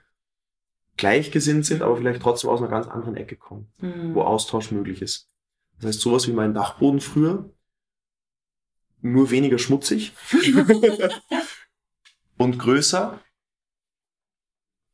[0.96, 4.14] gleichgesinnt sind, aber vielleicht trotzdem aus einer ganz anderen Ecke kommen, mhm.
[4.14, 5.28] wo Austausch möglich ist.
[5.76, 7.50] Das heißt, sowas wie mein Dachboden früher,
[9.00, 10.12] nur weniger schmutzig
[12.38, 13.20] und größer.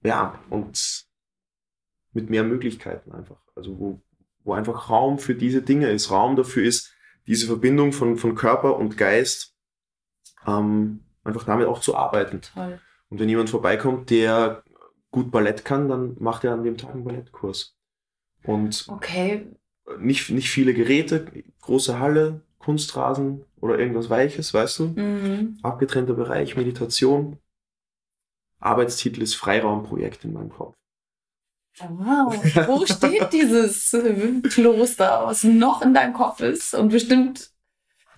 [0.03, 1.07] Ja, und
[2.13, 3.41] mit mehr Möglichkeiten einfach.
[3.55, 4.03] Also wo,
[4.43, 6.93] wo einfach Raum für diese Dinge ist, Raum dafür ist,
[7.27, 9.55] diese Verbindung von, von Körper und Geist
[10.47, 12.41] ähm, einfach damit auch zu arbeiten.
[12.41, 12.81] Toll.
[13.11, 14.65] Und wenn jemand vorbeikommt, der
[15.11, 17.77] gut Ballett kann, dann macht er an dem Tag einen Ballettkurs.
[18.45, 19.47] Und okay.
[19.99, 21.27] nicht, nicht viele Geräte,
[21.61, 24.85] große Halle, Kunstrasen oder irgendwas Weiches, weißt du?
[24.89, 25.59] Mhm.
[25.63, 27.39] Abgetrennter Bereich, Meditation.
[28.59, 30.77] Arbeitstitel ist Freiraumprojekt in meinem Kopf.
[31.79, 32.35] Wow,
[32.67, 33.97] wo steht dieses
[34.51, 37.51] Kloster, was noch in deinem Kopf ist und bestimmt,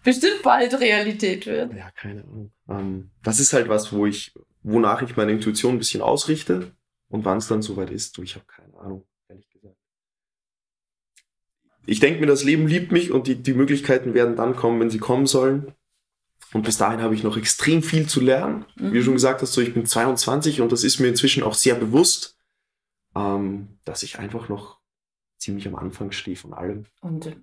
[0.02, 1.72] bestimmt bald Realität wird?
[1.74, 2.52] Ja, keine Ahnung.
[2.68, 6.72] Ähm, das ist halt was, wo ich, wonach ich meine Intuition ein bisschen ausrichte
[7.12, 9.06] und wann es dann soweit ist, du, ich habe keine Ahnung
[11.86, 14.90] ich denke mir, das Leben liebt mich und die, die Möglichkeiten werden dann kommen, wenn
[14.90, 15.72] sie kommen sollen.
[16.52, 18.66] Und bis dahin habe ich noch extrem viel zu lernen.
[18.76, 18.92] Mhm.
[18.92, 21.54] Wie du schon gesagt hast, so ich bin 22 und das ist mir inzwischen auch
[21.54, 22.36] sehr bewusst,
[23.16, 24.78] ähm, dass ich einfach noch
[25.38, 26.84] ziemlich am Anfang stehe von allem.
[27.00, 27.36] Und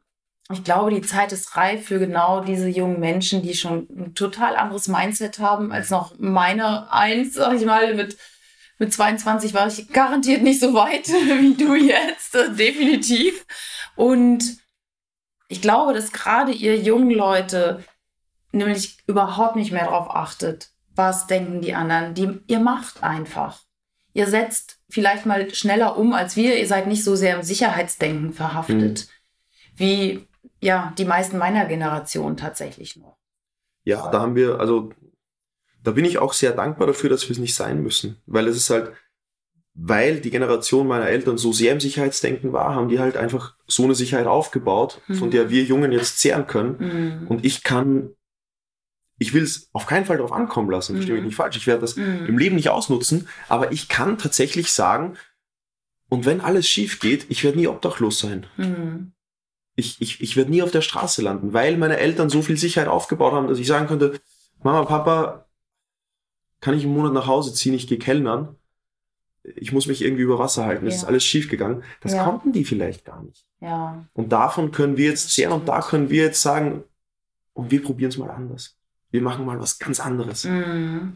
[0.52, 4.56] ich glaube, die Zeit ist reif für genau diese jungen Menschen, die schon ein total
[4.56, 8.18] anderes Mindset haben als noch meine eins, sag ich mal, mit
[8.80, 13.46] mit 22 war ich garantiert nicht so weit wie du jetzt, definitiv.
[13.96, 14.58] Und
[15.50, 17.84] ich glaube, dass gerade ihr jungen Leute
[18.52, 22.14] nämlich überhaupt nicht mehr darauf achtet, was denken die anderen.
[22.14, 23.62] Die, ihr macht einfach.
[24.14, 26.58] Ihr setzt vielleicht mal schneller um als wir.
[26.58, 29.78] Ihr seid nicht so sehr im Sicherheitsdenken verhaftet, mhm.
[29.78, 30.28] wie
[30.62, 33.18] ja die meisten meiner Generation tatsächlich noch.
[33.84, 34.92] Ja, da haben wir, also
[35.84, 38.58] da bin ich auch sehr dankbar dafür, dass wir es nicht sein müssen, weil es
[38.58, 38.92] ist halt,
[39.74, 43.84] weil die Generation meiner Eltern so sehr im Sicherheitsdenken war, haben die halt einfach so
[43.84, 45.16] eine Sicherheit aufgebaut, mhm.
[45.16, 46.76] von der wir Jungen jetzt zehren können.
[47.22, 47.28] Mhm.
[47.28, 48.10] Und ich kann,
[49.20, 51.28] ich will es auf keinen Fall darauf ankommen lassen, verstehe mich mhm.
[51.28, 52.26] nicht falsch, ich werde das mhm.
[52.28, 55.18] im Leben nicht ausnutzen, aber ich kann tatsächlich sagen,
[56.10, 58.48] und wenn alles schief geht, ich werde nie obdachlos sein.
[58.58, 59.14] Mhm.
[59.76, 62.90] Ich, ich, ich werde nie auf der Straße landen, weil meine Eltern so viel Sicherheit
[62.90, 64.20] aufgebaut haben, dass ich sagen könnte,
[64.62, 65.49] Mama, Papa,
[66.62, 68.56] kann ich im Monat nach Hause ziehen, ich gehe kellnern,
[69.44, 71.00] ich muss mich irgendwie über Wasser halten, es Ja.
[71.02, 71.84] ist alles schief gegangen.
[72.02, 72.24] Das Ja.
[72.26, 73.46] konnten die vielleicht gar nicht.
[73.62, 74.06] Ja.
[74.14, 76.84] Und davon können wir jetzt zehren und da können wir jetzt sagen,
[77.54, 78.78] und wir probieren es mal anders.
[79.12, 80.44] Wir machen mal was ganz anderes.
[80.46, 81.16] Mhm.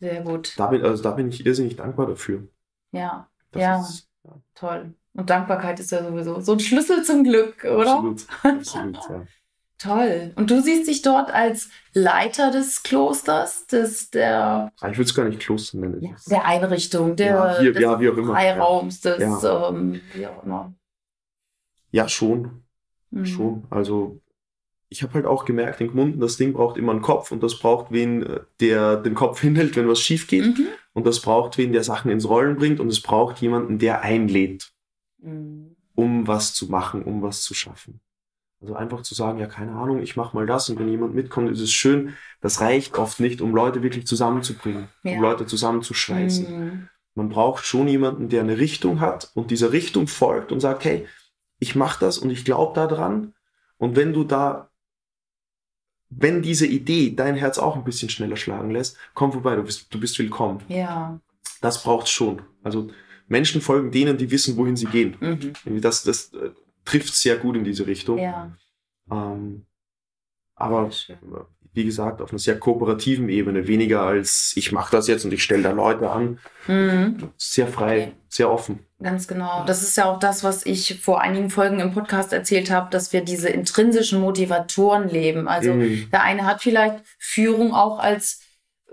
[0.00, 0.52] Sehr gut.
[0.56, 2.46] Da bin, also da bin ich irrsinnig dankbar dafür.
[2.92, 3.80] Ja, Das Ja.
[3.80, 4.94] ist, ja, toll.
[5.14, 7.94] Und Dankbarkeit ist ja sowieso so ein Schlüssel zum Glück, oder?
[7.98, 9.26] absolut, absolut, ja.
[9.84, 10.32] Toll.
[10.36, 15.14] Und du siehst dich dort als Leiter des Klosters, des, der, Ah, Ich würde es
[15.14, 16.00] gar nicht Kloster nennen.
[16.02, 18.32] ja, der Einrichtung, der, Ja, wie- des ja, wie auch immer.
[18.32, 19.68] Freiraums, des, Ja.
[19.68, 20.74] ähm, wie auch immer.
[21.90, 22.62] Ja, schon,
[23.10, 23.26] Mhm.
[23.26, 23.64] schon.
[23.70, 24.20] Also
[24.88, 27.58] ich habe halt auch gemerkt, in Gmunden, das Ding braucht immer einen Kopf und das
[27.58, 30.56] braucht wen, äh, der den Kopf hinhält, wenn was schief geht.
[30.58, 30.66] Mhm.
[30.94, 34.72] Und das braucht wen, der Sachen ins Rollen bringt und es braucht jemanden, der einlädt,
[35.18, 35.76] Mhm.
[35.94, 38.00] um was zu machen, um was zu schaffen.
[38.64, 41.50] Also einfach zu sagen, ja, keine Ahnung, ich mache mal das und wenn jemand mitkommt,
[41.50, 42.14] ist es schön.
[42.40, 45.12] Das reicht oft nicht, um Leute wirklich zusammenzubringen, Ja.
[45.16, 46.58] um Leute zusammenzuschweißen.
[46.64, 46.88] Mhm.
[47.14, 51.06] Man braucht schon jemanden, der eine Richtung hat und dieser Richtung folgt und sagt, hey,
[51.58, 53.34] ich mache das und ich glaube daran.
[53.76, 54.70] Und wenn du da,
[56.08, 59.92] wenn diese Idee dein Herz auch ein bisschen schneller schlagen lässt, komm vorbei, du bist,
[59.92, 60.62] du bist willkommen.
[60.68, 61.20] Ja.
[61.60, 62.40] Das braucht schon.
[62.62, 62.88] Also
[63.28, 65.16] Menschen folgen denen, die wissen, wohin sie gehen.
[65.20, 65.80] Mhm.
[65.82, 66.50] Das, das äh,
[66.84, 68.18] trifft sehr gut in diese Richtung.
[68.18, 68.52] Ja.
[69.10, 69.66] Ähm,
[70.54, 70.90] aber
[71.72, 75.42] wie gesagt, auf einer sehr kooperativen Ebene, weniger als ich mache das jetzt und ich
[75.42, 76.38] stelle da Leute an.
[76.68, 77.30] Mhm.
[77.36, 78.12] Sehr frei, Okay.
[78.28, 78.78] sehr offen.
[79.02, 79.64] Ganz genau.
[79.66, 83.12] Das ist ja auch das, was ich vor einigen Folgen im Podcast erzählt habe, dass
[83.12, 85.48] wir diese intrinsischen Motivatoren leben.
[85.48, 86.08] Also Mhm.
[86.12, 88.40] der eine hat vielleicht Führung auch als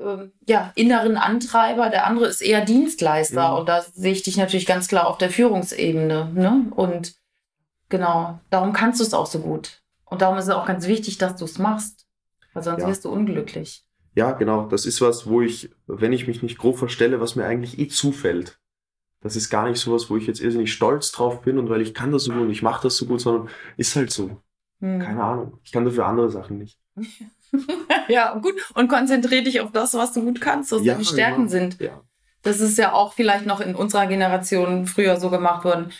[0.03, 3.51] ähm, ja, inneren Antreiber, der andere ist eher Dienstleister.
[3.51, 3.57] Mhm.
[3.59, 6.31] Und da sehe ich dich natürlich ganz klar auf der Führungsebene.
[6.33, 6.65] Ne?
[6.71, 7.13] Und
[7.91, 9.83] genau, darum kannst du es auch so gut.
[10.05, 12.07] Und darum ist es auch ganz wichtig, dass du es machst.
[12.53, 12.87] Weil sonst Ja.
[12.87, 13.85] wirst du unglücklich.
[14.15, 14.65] Ja, genau.
[14.67, 17.87] Das ist was, wo ich, wenn ich mich nicht grob verstelle, was mir eigentlich eh
[17.87, 18.59] zufällt.
[19.21, 21.93] Das ist gar nicht sowas, wo ich jetzt irrsinnig stolz drauf bin und weil ich
[21.93, 24.41] kann das so gut und ich mache das so gut, sondern ist halt so.
[24.81, 24.99] Hm.
[24.99, 25.59] Keine Ahnung.
[25.63, 26.77] Ich kann dafür andere Sachen nicht.
[28.09, 28.55] ja, gut.
[28.73, 31.49] Und konzentriere dich auf das, was du gut kannst, was Ja, deine Stärken genau.
[31.49, 31.79] sind.
[31.79, 32.01] Ja.
[32.41, 35.91] Das ist ja auch vielleicht noch in unserer Generation früher so gemacht worden.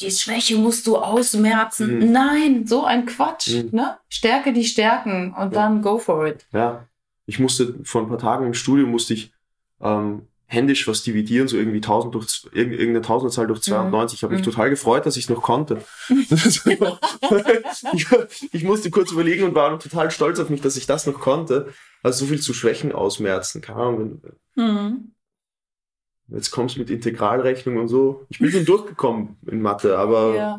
[0.00, 1.98] Die Schwäche musst du ausmerzen.
[1.98, 2.12] Mhm.
[2.12, 3.54] Nein, so ein Quatsch.
[3.54, 3.68] Mhm.
[3.72, 3.96] Ne?
[4.08, 5.60] Stärke die Stärken und Ja.
[5.60, 6.46] dann go for it.
[6.52, 6.86] Ja.
[7.26, 9.32] Ich musste vor ein paar Tagen im Studium musste ich
[9.80, 14.18] ähm, händisch was dividieren, so irgendwie 1000 durch, irgendeine Tausenderzahl durch 92.
[14.18, 14.50] Ich habe mich Mhm.
[14.50, 15.82] total gefreut, dass ich es noch konnte.
[18.52, 21.72] ich, musste kurz überlegen und war total stolz auf mich, dass ich das noch konnte.
[22.02, 23.60] Also so viel zu Schwächen ausmerzen.
[23.60, 24.20] Keine Ahnung,
[24.54, 25.12] Mhm.
[26.28, 28.26] Jetzt kommst mit Integralrechnung und so.
[28.30, 30.58] Ich bin schon durchgekommen in Mathe, aber Ja.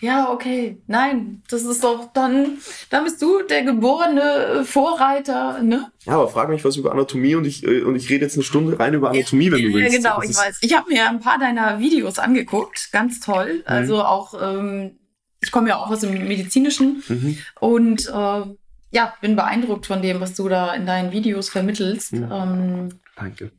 [0.00, 0.82] Ja, okay.
[0.88, 2.58] Nein, das ist doch dann,
[2.90, 5.90] dann bist du der geborene Vorreiter, ne?
[6.04, 8.42] ja, aber frag mich was über Anatomie und ich, äh, und ich rede jetzt eine
[8.42, 9.92] Stunde rein über Anatomie, wenn du willst.
[9.92, 10.58] Ja, genau, Das ich weiß.
[10.62, 13.58] Ich habe mir ein paar deiner Videos angeguckt, ganz toll.
[13.58, 13.62] Mhm.
[13.66, 14.98] Also auch, ähm,
[15.40, 17.38] ich komme ja auch aus dem Medizinischen Mhm.
[17.60, 18.42] und äh,
[18.90, 22.14] ja, bin beeindruckt von dem, was du da in deinen Videos vermittelst.
[22.14, 22.28] Mhm.
[22.32, 23.52] Ähm, Danke.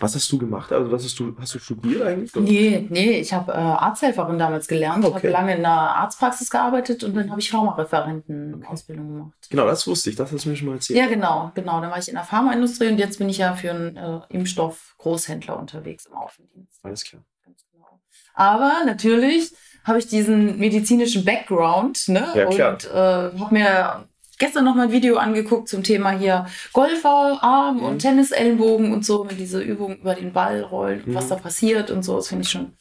[0.00, 0.72] Was hast du gemacht?
[0.72, 2.34] Also was hast du, hast du studiert eigentlich?
[2.36, 5.14] nee, nee, ich habe äh, Arzthelferin damals gelernt, Okay.
[5.16, 9.34] habe lange in einer Arztpraxis gearbeitet und dann habe ich Pharmareferenten-Ausbildung gemacht.
[9.50, 10.98] Genau, das wusste ich, das hast du mir schon mal erzählt.
[10.98, 11.80] Ja, genau, genau.
[11.80, 15.58] Dann war ich in der Pharmaindustrie und jetzt bin ich ja für einen äh, Impfstoff-Großhändler
[15.58, 16.80] unterwegs im Außendienst.
[16.84, 17.22] Alles klar.
[17.44, 18.00] Ganz genau.
[18.34, 19.52] Aber natürlich
[19.84, 22.26] habe ich diesen medizinischen Background ne?
[22.34, 22.72] Ja, klar.
[22.72, 24.04] und äh, habe mir
[24.40, 27.82] gestern noch mal ein Video angeguckt zum Thema hier Golferarm Mhm.
[27.84, 31.14] und Tennisellenbogen und so, mit diese Übung über den Ball rollen und Mhm.
[31.14, 32.16] was da passiert und so.
[32.16, 32.72] Das finde ich schon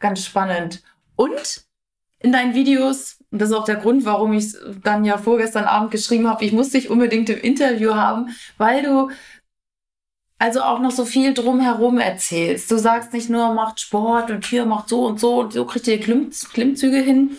[0.00, 0.82] ganz spannend.
[1.16, 1.64] Und
[2.20, 5.64] in deinen Videos, und das ist auch der Grund, warum ich es dann ja vorgestern
[5.64, 9.10] Abend geschrieben habe, ich muss dich unbedingt im Interview haben, weil du
[10.38, 12.70] also auch noch so viel drumherum erzählst.
[12.70, 15.86] Du sagst nicht nur, macht Sport und hier macht so und so und so kriegt
[15.86, 17.36] ihr Klimm Klimmzüge hin,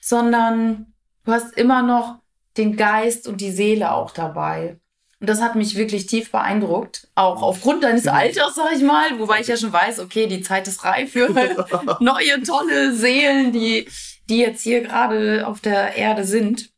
[0.00, 0.92] sondern
[1.24, 2.18] du hast immer noch
[2.56, 4.78] den Geist und die Seele auch dabei.
[5.18, 7.08] Und das hat mich wirklich tief beeindruckt.
[7.14, 8.12] Auch aufgrund deines Ja.
[8.12, 11.28] Alters, sag ich mal, wobei ich ja schon weiß, okay, die Zeit ist reif für
[12.00, 13.88] neue tolle Seelen, die,
[14.28, 16.70] die jetzt hier gerade auf der Erde sind.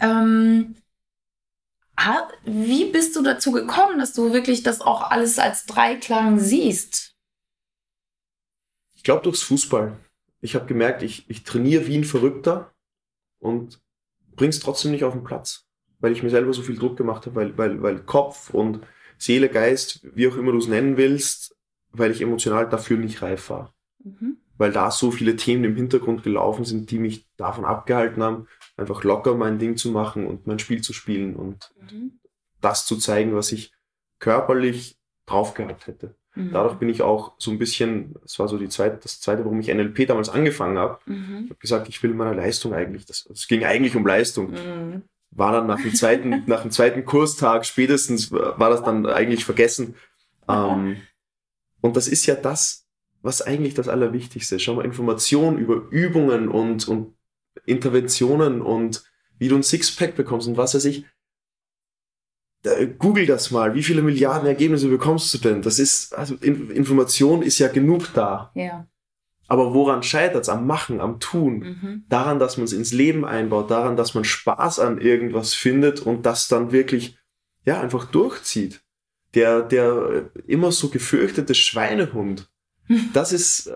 [0.00, 0.76] Ähm,
[2.44, 7.14] wie bist du dazu gekommen, dass du wirklich das auch alles als Dreiklang siehst?
[8.94, 9.96] Ich glaube durchs Fußball.
[10.40, 12.72] Ich habe gemerkt, ich, ich trainiere wie ein Verrückter
[13.38, 13.81] und
[14.36, 15.66] bring's trotzdem nicht auf den Platz,
[16.00, 18.80] weil ich mir selber so viel Druck gemacht habe, weil, weil, weil Kopf und
[19.18, 21.56] Seele, Geist, wie auch immer du es nennen willst,
[21.90, 23.74] weil ich emotional dafür nicht reif war.
[24.02, 24.38] Mhm.
[24.58, 29.04] Weil da so viele Themen im Hintergrund gelaufen sind, die mich davon abgehalten haben, einfach
[29.04, 32.20] locker mein Ding zu machen und mein Spiel zu spielen und Mhm.
[32.60, 33.72] das zu zeigen, was ich
[34.18, 36.16] körperlich drauf gehabt hätte.
[36.34, 36.52] Mhm.
[36.52, 39.60] Dadurch bin ich auch so ein bisschen, das war so die zweite, das zweite, warum
[39.60, 40.98] ich NLP damals angefangen habe.
[41.06, 41.42] Mhm.
[41.44, 44.50] Ich habe gesagt, ich will in meiner Leistung eigentlich, das, es ging eigentlich um Leistung.
[44.50, 45.02] Mhm.
[45.30, 49.94] War dann nach dem zweiten, nach dem zweiten Kurstag spätestens war das dann eigentlich vergessen.
[50.48, 50.96] Ähm,
[51.80, 52.86] und das ist ja das,
[53.22, 54.62] was eigentlich das Allerwichtigste ist.
[54.62, 57.14] Schau mal, Informationen über Übungen und, und
[57.66, 59.04] Interventionen und
[59.38, 61.04] wie du ein Sixpack bekommst und was weiß ich.
[62.98, 63.74] Google das mal.
[63.74, 65.62] Wie viele Milliarden Ergebnisse bekommst du denn?
[65.62, 68.52] Das ist, also In Information ist ja genug da.
[68.54, 68.86] Ja.
[69.48, 70.48] Aber woran scheitert es?
[70.48, 71.58] Am Machen, am Tun.
[71.58, 72.04] Mhm.
[72.08, 76.24] Daran, dass man es ins Leben einbaut, daran, dass man Spaß an irgendwas findet und
[76.24, 77.18] das dann wirklich,
[77.64, 78.80] ja, einfach durchzieht.
[79.34, 82.48] Der, der äh, immer so gefürchtete Schweinehund,
[83.12, 83.74] das ist, äh,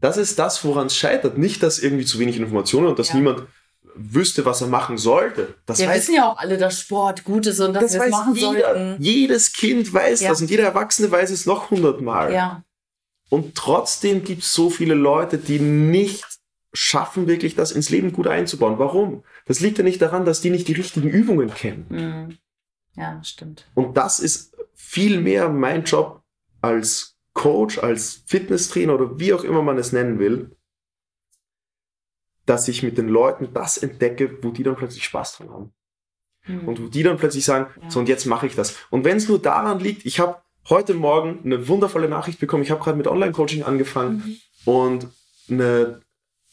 [0.00, 1.36] das ist das, woran es scheitert.
[1.36, 3.16] Nicht, dass irgendwie zu wenig Informationen und dass Ja.
[3.16, 3.46] niemand
[3.94, 5.54] wüsste, was er machen sollte.
[5.66, 8.10] Das Wir wissen ja auch alle, dass Sport gut ist und dass das wir es
[8.10, 8.50] machen jeder.
[8.74, 9.02] sollten.
[9.02, 10.30] Jedes Kind weiß Ja.
[10.30, 12.32] das und jeder Erwachsene weiß es noch hundertmal.
[12.32, 12.62] Ja.
[13.30, 16.24] Und trotzdem gibt es so viele Leute, die nicht
[16.72, 18.78] schaffen, wirklich das ins Leben gut einzubauen.
[18.78, 19.22] Warum?
[19.46, 21.86] Das liegt ja nicht daran, dass die nicht die richtigen Übungen kennen.
[21.88, 22.38] Mhm.
[22.94, 23.66] Ja, stimmt.
[23.74, 26.22] Und das ist viel mehr mein Job
[26.60, 30.50] als Coach, als Fitnesstrainer oder wie auch immer man es nennen will,
[32.48, 35.72] dass ich mit den Leuten das entdecke, wo die dann plötzlich Spaß dran haben.
[36.46, 36.68] Mhm.
[36.68, 37.90] Und wo die dann plötzlich sagen, Ja.
[37.90, 38.76] so und jetzt mache ich das.
[38.90, 40.36] Und wenn es nur daran liegt, ich habe
[40.68, 44.16] heute Morgen eine wundervolle Nachricht bekommen, ich habe gerade mit Online-Coaching angefangen
[44.64, 44.70] Mhm.
[44.72, 45.08] und
[45.50, 46.00] eine,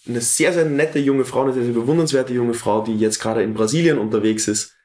[0.07, 3.43] eine sehr, sehr nette junge Frau, eine sehr, sehr bewundernswerte junge Frau, die jetzt gerade
[3.43, 4.75] in Brasilien unterwegs ist,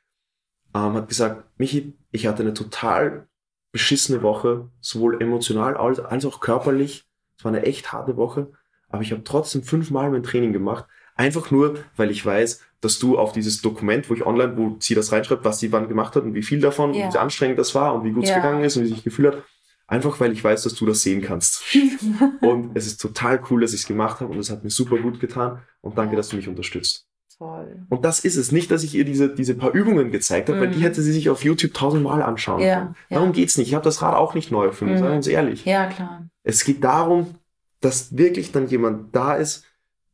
[0.74, 3.28] ähm, hat gesagt, Michi, ich hatte eine total
[3.72, 7.04] beschissene Woche, sowohl emotional als, als auch körperlich.
[7.38, 8.50] Es war eine echt harte Woche,
[8.88, 10.86] aber ich habe trotzdem fünfmal mein Training gemacht.
[11.20, 14.94] Einfach nur, weil ich weiß, dass du auf dieses Dokument, wo ich online, wo sie
[14.94, 17.06] das reinschreibt, was sie wann gemacht hat und wie viel davon Ja.
[17.06, 18.36] und wie anstrengend das war und wie gut es Ja.
[18.36, 19.42] gegangen ist und wie sie sich gefühlt hat.
[19.86, 21.62] Einfach weil ich weiß, dass du das sehen kannst.
[22.40, 24.96] Und es ist total cool, dass ich es gemacht habe und es hat mir super
[24.98, 25.58] gut getan.
[25.80, 26.18] Und danke, Ja.
[26.18, 27.06] dass du mich unterstützt.
[27.36, 27.82] Toll.
[27.88, 28.52] Und das ist es.
[28.52, 30.72] Nicht, dass ich ihr diese, diese paar Übungen gezeigt habe, weil Mhm.
[30.74, 32.94] die hätte sie sich auf YouTube tausendmal anschauen Ja, können.
[33.08, 33.16] ja.
[33.18, 33.66] Darum geht's nicht.
[33.68, 34.98] Ich habe das Rad auch nicht neu erfunden, Mhm.
[34.98, 35.64] seien wir uns ehrlich.
[35.64, 36.26] Ja, klar.
[36.44, 37.34] Es geht darum,
[37.80, 39.64] dass wirklich dann jemand da ist,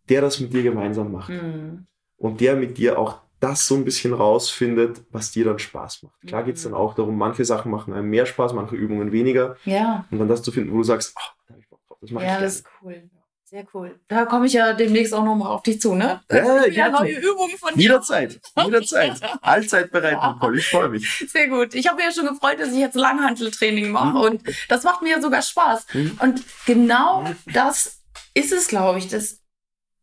[0.09, 1.31] der das mit dir gemeinsam macht.
[1.31, 1.87] Mhm.
[2.19, 6.15] Und der mit dir auch das so ein bisschen rausfindet, was dir dann Spaß macht.
[6.27, 6.71] Klar geht's Mhm.
[6.71, 9.57] dann auch darum, manche Sachen machen einem mehr Spaß, manche Übungen weniger.
[9.65, 10.07] Ja.
[10.11, 12.11] Und dann das zu finden, wo du sagst, ach, da hab ich Bock drauf, das
[12.11, 12.95] mache Ja, ich das gerne.
[12.97, 13.11] ist cool.
[13.49, 14.01] Sehr cool.
[14.09, 16.21] Da komme ich ja demnächst auch nochmal auf dich zu, ne?
[16.33, 17.83] Ja, ja neue Übungen von dir.
[17.83, 19.21] Jederzeit, jederzeit.
[19.41, 20.59] Allzeit bereit, Nicole.
[20.59, 21.25] Ich freue mich.
[21.31, 21.73] Sehr gut.
[21.75, 25.11] Ich habe mir ja schon gefreut, dass ich jetzt Langhanteltraining mache und das macht mir
[25.11, 25.87] ja sogar Spaß.
[25.95, 26.19] Mhm.
[26.21, 28.03] Und genau das
[28.35, 29.07] ist es, glaube ich.
[29.09, 29.41] Das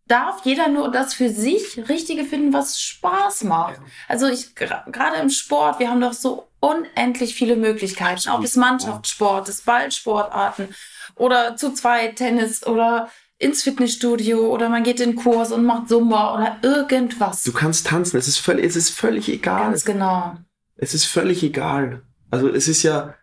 [0.07, 3.79] darf jeder nur das für sich Richtige finden, was Spaß macht.
[4.07, 8.15] Also ich gerade im Sport, wir haben doch so unendlich viele Möglichkeiten.
[8.17, 8.39] Absolut.
[8.39, 10.69] Ob es Mannschaftssport, es Ballsportarten
[11.15, 15.89] oder zu zweit Tennis oder ins Fitnessstudio oder man geht in den Kurs und macht
[15.89, 17.43] Zumba oder irgendwas.
[17.43, 19.63] Du kannst tanzen, es ist völlig, es ist völlig egal.
[19.63, 20.37] Ganz genau.
[20.75, 22.03] Es ist völlig egal.
[22.31, 23.15] Also es ist ja,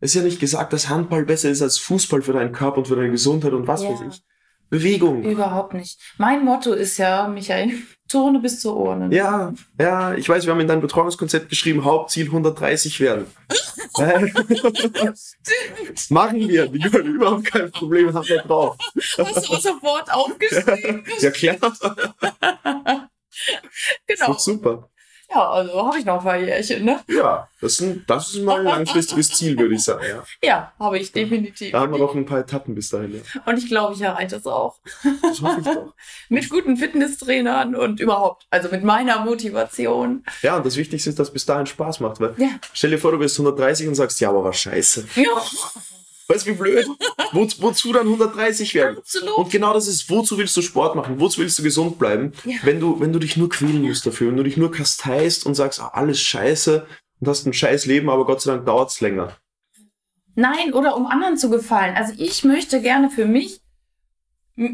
[0.00, 2.88] es ist ja nicht gesagt, dass Handball besser ist als Fußball für deinen Körper und
[2.88, 3.90] für deine Gesundheit und was Ja.
[3.90, 4.22] weiß ich.
[4.72, 5.22] Bewegung.
[5.22, 6.00] Überhaupt nicht.
[6.16, 7.74] Mein Motto ist ja, Michael,
[8.08, 9.14] Turne bis zur Urne.
[9.14, 13.26] Ja, ja, ich weiß, wir haben in deinem Betreuungskonzept geschrieben, Hauptziel 130 werden.
[16.08, 18.78] Machen wir, Nicole, überhaupt kein Problem, haben wir drauf.
[19.18, 21.04] Hast du sofort aufgeschrieben?
[21.18, 21.56] Ja klar,
[24.06, 24.32] genau.
[24.38, 24.88] super.
[25.34, 27.00] Ja, also habe ich noch ein paar Jährchen, ne?
[27.08, 30.04] Ja, das ist, ein, das ist mal ein langfristiges Ziel, würde ich sagen.
[30.08, 30.22] Ja.
[30.42, 31.72] Ja, habe ich definitiv.
[31.72, 33.14] Da haben wir noch ein paar Etappen bis dahin.
[33.14, 33.42] Ja.
[33.46, 34.76] und ich glaube, ich erreiche das auch.
[35.22, 35.94] Das hoffe ich doch.
[36.28, 38.46] Mit guten Fitnesstrainern und überhaupt.
[38.50, 40.24] Also mit meiner Motivation.
[40.42, 42.20] Ja, und das Wichtigste ist, dass es bis dahin Spaß macht.
[42.20, 42.48] Weil Ja.
[42.72, 45.06] stell dir vor, du bist 130 und sagst, ja, aber war scheiße.
[45.16, 45.24] Ja,
[46.32, 46.86] Weißt du, wie blöd?
[47.32, 48.98] Wo, wozu dann 130 werden?
[48.98, 49.38] absolut.
[49.38, 51.20] Und genau das ist, wozu willst du Sport machen?
[51.20, 52.32] Wozu willst du gesund bleiben?
[52.44, 52.56] Ja.
[52.62, 55.54] Wenn, du, wenn du dich nur quälen musst dafür, wenn du dich nur kasteist und
[55.54, 56.86] sagst, ah, alles scheiße
[57.20, 59.36] und hast ein scheiß Leben, aber Gott sei Dank dauert's länger.
[60.34, 61.94] Nein, oder um anderen zu gefallen.
[61.94, 63.60] Also ich möchte gerne für mich,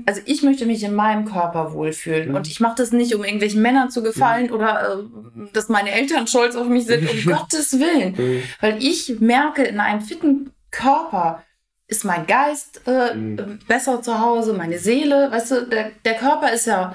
[0.07, 2.31] also ich möchte mich in meinem Körper wohlfühlen.
[2.31, 2.35] Mhm.
[2.37, 6.27] Und ich mache das nicht, um irgendwelchen Männern zu gefallen oder äh, dass meine Eltern
[6.27, 8.15] stolz auf mich sind, um Gottes Willen.
[8.17, 8.43] Mhm.
[8.61, 11.43] Weil ich merke, in einem fitten Körper
[11.89, 13.39] ist mein Geist äh, Mhm.
[13.39, 16.95] äh, besser zu Hause, meine Seele, weißt du, der, der Körper ist ja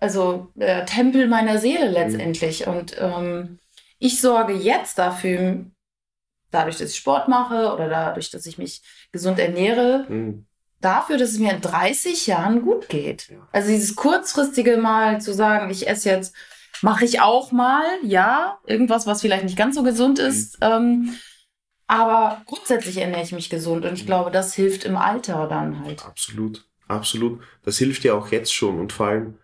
[0.00, 2.66] also der Tempel meiner Seele letztendlich.
[2.66, 3.58] Und ähm,
[3.98, 5.64] ich sorge jetzt dafür,
[6.50, 10.46] dadurch, dass ich Sport mache oder dadurch, dass ich mich gesund ernähre, Mhm.
[10.80, 13.28] dafür, dass es mir in 30 Jahren gut geht.
[13.30, 13.48] Ja.
[13.52, 16.34] Also dieses kurzfristige Mal zu sagen, ich esse jetzt,
[16.82, 20.26] mache ich auch mal, ja, irgendwas, was vielleicht nicht ganz so gesund Mhm.
[20.26, 20.58] ist.
[20.60, 21.14] Ähm,
[21.86, 24.06] aber grundsätzlich ernähre ich mich gesund und ich Mhm.
[24.06, 26.04] glaube, das hilft im Alter dann halt.
[26.04, 27.40] Absolut, absolut.
[27.62, 29.38] Das hilft dir auch jetzt schon und vor allem,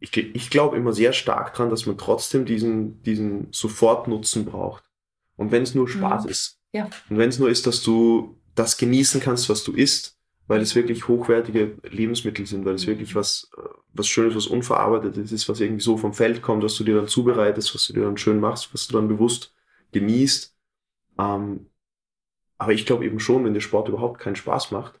[0.00, 4.84] ich, ich glaube immer sehr stark dran, dass man trotzdem diesen, diesen Sofortnutzen braucht.
[5.36, 6.30] Und wenn es nur Spaß Mhm.
[6.30, 6.58] ist.
[6.72, 6.90] Ja.
[7.08, 10.16] Und wenn es nur ist, dass du das genießen kannst, was du isst,
[10.48, 12.88] weil es wirklich hochwertige Lebensmittel sind, weil es Mhm.
[12.88, 13.60] wirklich was, äh,
[13.92, 17.06] was Schönes, was Unverarbeitetes ist, was irgendwie so vom Feld kommt, was du dir dann
[17.06, 19.54] zubereitest, was du dir dann schön machst, was du dann bewusst
[19.92, 20.56] genießt.
[21.18, 21.66] Ähm,
[22.58, 25.00] aber ich glaube eben schon, wenn dir Sport überhaupt keinen Spaß macht,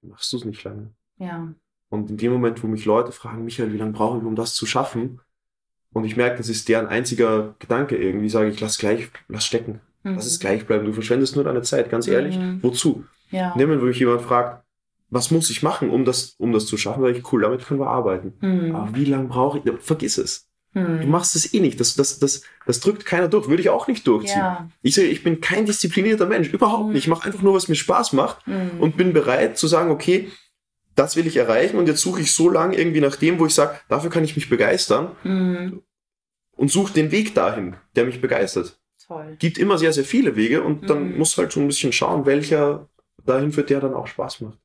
[0.00, 0.92] dann machst du es nicht lange.
[1.18, 1.52] Ja.
[1.90, 4.54] Und in dem Moment, wo mich Leute fragen, Michael, wie lange brauche ich, um das
[4.54, 5.20] zu schaffen?
[5.92, 9.80] Und ich merke, das ist deren einziger Gedanke irgendwie, sage ich, lass gleich, lass stecken.
[10.14, 10.86] Lass es gleich bleiben.
[10.86, 12.38] Du verschwendest nur deine Zeit, ganz ehrlich.
[12.38, 12.62] Mhm.
[12.62, 13.04] Wozu?
[13.30, 13.54] Ja.
[13.56, 14.64] Moment, wo mich jemand fragt,
[15.10, 17.80] was muss ich machen, um das, um das zu schaffen, sage ich, cool, damit können
[17.80, 18.34] wir arbeiten.
[18.40, 18.74] Mhm.
[18.74, 19.80] Aber wie lange brauche ich?
[19.80, 20.47] Vergiss es.
[20.74, 21.00] Mhm.
[21.00, 21.80] Du machst es eh nicht.
[21.80, 23.48] Das, das, das, das drückt keiner durch.
[23.48, 24.38] Würde ich auch nicht durchziehen.
[24.38, 24.68] Ja.
[24.82, 26.48] Ich sage, ich bin kein disziplinierter Mensch.
[26.52, 26.92] Überhaupt Mhm.
[26.92, 27.04] nicht.
[27.04, 28.80] Ich mache einfach nur, was mir Spaß macht Mhm.
[28.80, 30.30] und bin bereit zu sagen, okay,
[30.94, 33.54] das will ich erreichen und jetzt suche ich so lange irgendwie nach dem, wo ich
[33.54, 35.82] sage, dafür kann ich mich begeistern Mhm.
[36.56, 38.78] und suche den Weg dahin, der mich begeistert.
[39.06, 39.36] Toll.
[39.38, 41.18] Gibt immer sehr, sehr viele Wege und dann Mhm.
[41.18, 42.88] muss halt schon ein bisschen schauen, welcher
[43.24, 44.58] dahin führt, der dann auch Spaß macht.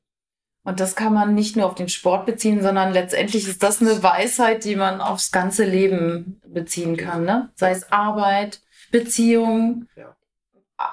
[0.66, 4.02] Und das kann man nicht nur auf den Sport beziehen, sondern letztendlich ist das eine
[4.02, 7.50] Weisheit, die man aufs ganze Leben beziehen kann, ne?
[7.54, 10.16] Sei es Arbeit, Beziehung, Ja.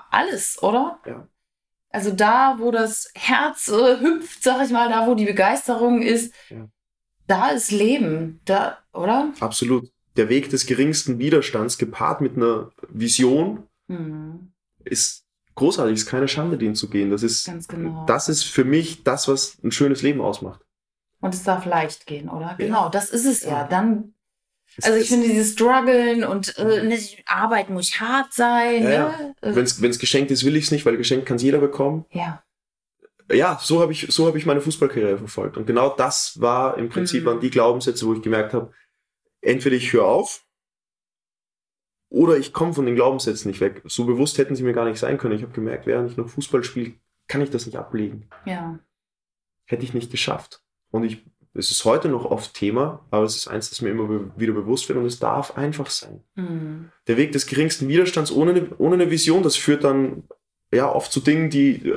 [0.10, 1.00] alles, oder?
[1.06, 1.28] Ja.
[1.90, 6.34] Also da, wo das Herz äh, hüpft, sag ich mal, da, wo die Begeisterung ist,
[6.50, 6.68] Ja.
[7.28, 9.32] da ist Leben, da, oder?
[9.40, 9.90] Absolut.
[10.18, 14.52] Der Weg des geringsten Widerstands gepaart mit einer Vision Hm,
[14.84, 15.24] ist
[15.56, 17.10] großartig, ist keine Schande, den zu gehen.
[17.12, 18.06] Das ist, genau.
[18.06, 20.62] das ist für mich das, was ein schönes Leben ausmacht.
[21.20, 22.56] Und es darf leicht gehen, oder?
[22.58, 23.50] Genau, das ist es ja.
[23.52, 23.68] Ja.
[23.68, 24.14] Dann,
[24.78, 26.98] Es also ich finde dieses Struggeln und äh, ne,
[27.28, 28.84] Arbeit muss hart sein.
[28.84, 29.36] Ja, ne?
[29.42, 32.06] Äh, Wenn es geschenkt ist, will ich es nicht, weil geschenkt kann es jeder bekommen.
[32.12, 32.44] ja.
[33.32, 35.56] Ja, so habe ich, so hab ich meine Fußballkarriere verfolgt.
[35.56, 37.28] Und genau das war im Prinzip Mhm.
[37.28, 38.74] waren die Glaubenssätze, wo ich gemerkt habe,
[39.40, 40.44] entweder ich höre auf
[42.12, 43.82] oder ich komme von den Glaubenssätzen nicht weg.
[43.86, 45.34] So bewusst hätten sie mir gar nicht sein können.
[45.34, 46.94] Ich habe gemerkt, während ich noch Fußball spiele,
[47.28, 48.28] kann ich das nicht ablegen.
[48.46, 48.78] Ja.
[49.66, 50.62] Hätte ich nicht geschafft.
[50.92, 54.08] Und ich, es ist heute noch oft Thema, aber es ist eins, das mir immer
[54.08, 56.22] be- wieder bewusst wird und es darf einfach sein.
[56.36, 56.92] Hm.
[57.08, 60.24] Der Weg des geringsten Widerstands ohne eine, ohne eine Vision, das führt dann
[60.74, 61.94] ja oft zu Dingen, die,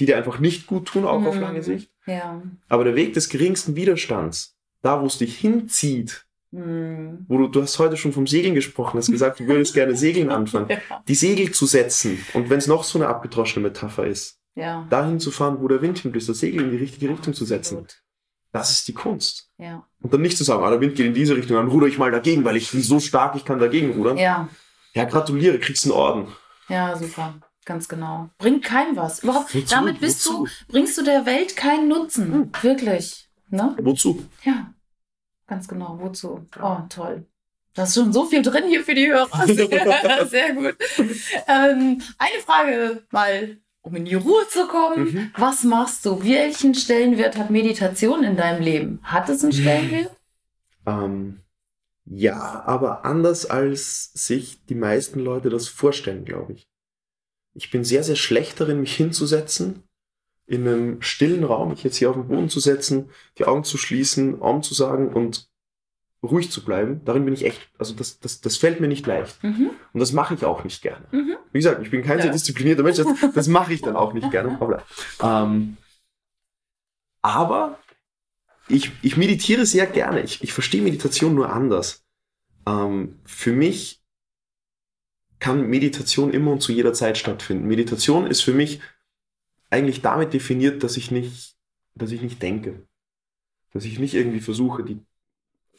[0.00, 1.40] die dir einfach nicht gut tun, auch auf Mhm.
[1.42, 1.90] lange Sicht.
[2.06, 2.40] Ja.
[2.70, 7.26] Aber der Weg des geringsten Widerstands, da wo es dich hinzieht, Hm.
[7.28, 10.30] wo du, du hast heute schon vom Segeln gesprochen, hast gesagt, du würdest gerne Segeln
[10.38, 10.78] anfangen, Ja.
[11.06, 14.86] die Segel zu setzen und wenn es noch so eine abgedroschene Metapher ist, ja.
[14.88, 17.86] dahin zu fahren, wo der Wind hinbläst, das Segel in die richtige Richtung zu setzen,
[18.52, 19.50] das ist die Kunst.
[19.58, 19.86] Ja.
[20.00, 21.98] Und dann nicht zu sagen, ah, der Wind geht in diese Richtung, dann ruder ich
[21.98, 24.16] mal dagegen, weil ich bin so stark, ich kann dagegen rudern.
[24.16, 24.48] Ja,
[24.94, 25.04] ja.
[25.04, 26.28] gratuliere, kriegst einen Orden.
[26.70, 27.34] Ja, super.
[27.66, 28.30] Ganz genau.
[28.38, 29.22] Bringt keinem was.
[29.22, 29.66] Überhaupt, Wozu?
[29.68, 30.46] damit bist Wozu?
[30.46, 32.32] du, bringst du der Welt keinen Nutzen.
[32.32, 32.50] Hm.
[32.62, 33.28] Wirklich.
[33.50, 33.76] Ne?
[33.82, 34.24] Wozu?
[34.42, 34.72] Ja.
[35.48, 35.98] Ganz genau.
[36.00, 36.46] Wozu?
[36.62, 37.26] Oh, toll.
[37.74, 39.46] Da ist schon so viel drin hier für die Hörer.
[39.46, 40.76] Sehr, sehr gut.
[41.46, 45.04] Ähm, eine Frage mal, um in die Ruhe zu kommen.
[45.04, 45.30] Mhm.
[45.36, 46.22] Was machst du?
[46.24, 49.00] Welchen Stellenwert hat Meditation in deinem Leben?
[49.02, 50.14] Hat es einen Stellenwert?
[50.86, 51.40] Ähm,
[52.04, 56.66] ja, aber anders als sich die meisten Leute das vorstellen, glaube ich.
[57.54, 59.84] Ich bin sehr, sehr schlecht darin, mich hinzusetzen,
[60.48, 63.76] in einem stillen Raum, mich jetzt hier auf den Boden zu setzen, die Augen zu
[63.76, 65.46] schließen, Arm zu sagen und
[66.22, 67.02] ruhig zu bleiben.
[67.04, 69.44] Darin bin ich echt, also das, das, das fällt mir nicht leicht.
[69.44, 69.70] Mhm.
[69.92, 71.06] Und das mache ich auch nicht gerne.
[71.12, 71.36] Mhm.
[71.52, 72.24] Wie gesagt, ich bin kein Ja.
[72.24, 74.58] sehr disziplinierter Mensch, das, das mache ich dann auch nicht gerne.
[75.22, 75.76] Ähm,
[77.20, 77.78] aber
[78.68, 80.22] ich, ich meditiere sehr gerne.
[80.22, 82.06] Ich, ich verstehe Meditation nur anders.
[82.66, 84.02] Ähm, für mich
[85.40, 87.66] kann Meditation immer und zu jeder Zeit stattfinden.
[87.68, 88.80] Meditation ist für mich
[89.70, 91.56] eigentlich damit definiert, dass ich nicht,
[91.94, 92.86] dass ich nicht denke.
[93.72, 95.00] Dass ich nicht irgendwie versuche, die,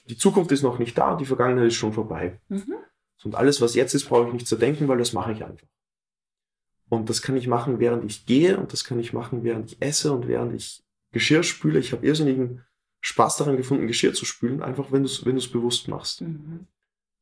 [0.07, 2.39] die Zukunft ist noch nicht da und die Vergangenheit ist schon vorbei.
[2.49, 2.75] Mhm.
[3.23, 5.67] Und alles, was jetzt ist, brauche ich nicht zu denken, weil das mache ich einfach.
[6.87, 9.81] Und das kann ich machen, während ich gehe und das kann ich machen, während ich
[9.81, 11.79] esse und während ich Geschirr spüle.
[11.79, 12.65] Ich habe irrsinnigen
[13.01, 16.21] Spaß daran gefunden, Geschirr zu spülen, einfach wenn du es wenn du's bewusst machst.
[16.21, 16.67] Mhm.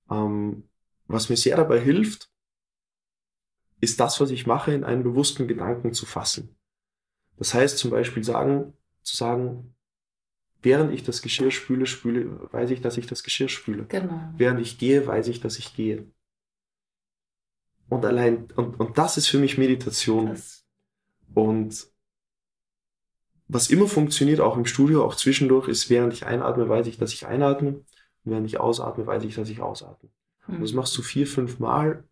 [0.09, 0.63] Ähm,
[1.07, 2.29] was mir sehr dabei hilft,
[3.79, 6.56] ist das, was ich mache, in einen bewussten Gedanken zu fassen.
[7.37, 8.73] Das heißt zum Beispiel sagen,
[9.03, 9.75] zu sagen,
[10.61, 13.85] während ich das Geschirr spüle, spüle, weiß ich, dass ich das Geschirr spüle.
[13.85, 14.19] Genau.
[14.35, 16.05] Während ich gehe, weiß ich, dass ich gehe.
[17.89, 20.27] Und allein, und, und das ist für mich Meditation.
[20.27, 20.65] Das,
[21.33, 21.87] Und
[23.47, 27.13] was immer funktioniert, auch im Studio, auch zwischendurch, ist, während ich einatme, weiß ich, dass
[27.13, 27.69] ich einatme.
[27.69, 27.85] Und
[28.25, 30.09] während ich ausatme, weiß ich, dass ich ausatme.
[30.47, 30.55] Mhm.
[30.55, 32.03] Und das machst du vier, fünf Mal.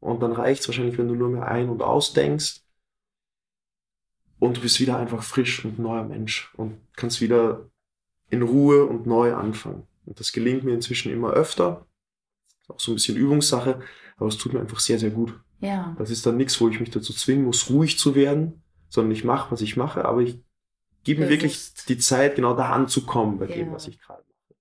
[0.00, 2.61] Und dann reicht es wahrscheinlich, wenn du nur mehr ein- und ausdenkst.
[4.42, 7.70] Und du bist wieder einfach frisch und neuer Mensch und kannst wieder
[8.28, 9.86] in Ruhe und neu anfangen.
[10.04, 11.86] Und das gelingt mir inzwischen immer öfter.
[12.66, 13.80] Auch so ein bisschen Übungssache,
[14.16, 15.38] aber es tut mir einfach sehr, sehr gut.
[15.60, 15.94] Ja.
[15.96, 19.22] Das ist dann nichts, wo ich mich dazu zwingen muss, ruhig zu werden, sondern ich
[19.22, 20.40] mache, was ich mache, aber ich
[21.04, 23.54] gebe mir wirklich die Zeit, genau da anzukommen bei ja.
[23.54, 24.56] dem, was ich gerade mache.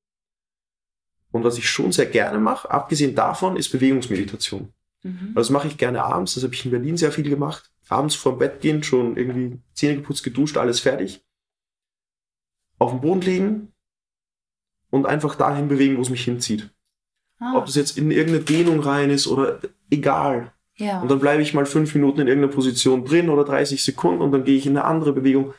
[1.32, 4.71] Und was ich schon sehr gerne mache, abgesehen davon, ist Bewegungsmeditation.
[5.01, 5.32] Mhm.
[5.34, 7.70] Das mache ich gerne abends, das habe ich in Berlin sehr viel gemacht.
[7.92, 11.24] Abends vorm Bett gehen, schon irgendwie Zähne geputzt, geduscht, alles fertig.
[12.80, 13.74] Auf dem Boden liegen
[14.89, 16.70] und einfach dahin bewegen, wo es mich hinzieht.
[17.39, 17.58] Ah.
[17.58, 20.54] Ob das jetzt in irgendeine Dehnung rein ist oder egal.
[20.78, 21.02] Ja.
[21.02, 24.32] Und dann bleibe ich mal fünf Minuten in irgendeiner Position drin oder 30 Sekunden und
[24.32, 25.54] dann gehe ich in eine andere Bewegung.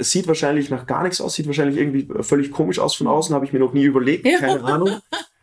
[0.00, 3.44] Sieht wahrscheinlich nach gar nichts aus, sieht wahrscheinlich irgendwie völlig komisch aus von außen, habe
[3.44, 4.38] ich mir noch nie überlegt, ja.
[4.38, 5.00] keine Ahnung.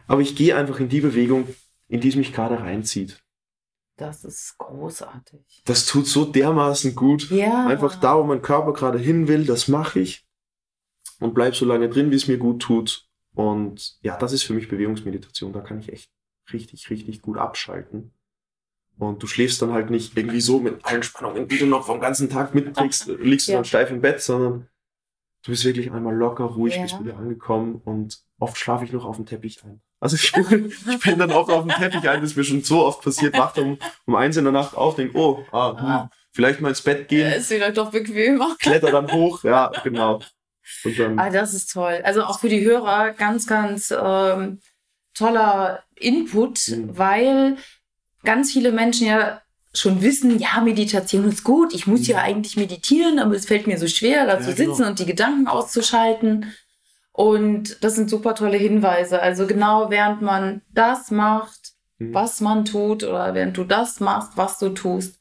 [0.08, 1.48] Aber ich gehe einfach in die Bewegung,
[1.88, 3.25] in die es mich gerade reinzieht.
[3.98, 5.64] Das ist großartig.
[5.66, 7.30] Das tut so dermaßen gut.
[7.30, 7.68] Ja.
[7.68, 10.26] Einfach da, wo mein Körper gerade hin will, das mache ich
[11.20, 13.08] und bleib so lange drin, wie es mir gut tut.
[13.34, 15.54] Und ja, das ist für mich Bewegungsmeditation.
[15.54, 16.12] Da kann ich echt
[16.52, 18.14] richtig, richtig gut abschalten.
[18.98, 22.00] Und du schläfst dann halt nicht irgendwie so mit allen Spannungen, die du noch vom
[22.00, 23.58] ganzen Tag mitträgst, liegst du ja.
[23.58, 24.70] dann steif im Bett, sondern
[25.44, 26.84] du bist wirklich einmal locker, ruhig, ja.
[26.84, 29.82] bist wieder angekommen und oft schlafe ich noch auf dem Teppich ein.
[30.00, 32.64] Also ich bin, ich bin dann oft auf dem Teppich ein, das ist mir schon
[32.64, 35.86] so oft passiert, wacht um, um eins in der Nacht auf, denk, oh, ah, hm,
[35.86, 36.10] ah.
[36.32, 37.30] vielleicht mal ins Bett gehen.
[37.30, 38.56] Ja, ist vielleicht doch bequemer.
[38.60, 40.22] Kletter dann hoch, ja, genau.
[40.84, 42.02] Und dann, ah, das ist toll.
[42.04, 44.60] Also auch für die Hörer ganz, ganz ähm,
[45.14, 46.98] toller Input, mhm.
[46.98, 47.58] weil
[48.24, 49.42] ganz viele Menschen ja
[49.74, 52.24] schon wissen, ja, Meditation ist gut, ich muss ja mhm.
[52.24, 54.90] eigentlich meditieren, aber es fällt mir so schwer, da ja, zu sitzen genau.
[54.90, 56.54] und die Gedanken auszuschalten.
[57.16, 59.22] Und das sind super tolle Hinweise.
[59.22, 62.14] Also genau während man das macht, mhm.
[62.14, 65.18] was man tut, oder während du das machst, was du tust,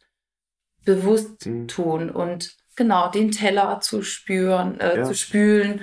[0.84, 1.68] bewusst mhm.
[1.68, 5.04] tun und genau den Teller zu spüren, äh, ja.
[5.04, 5.82] zu spülen.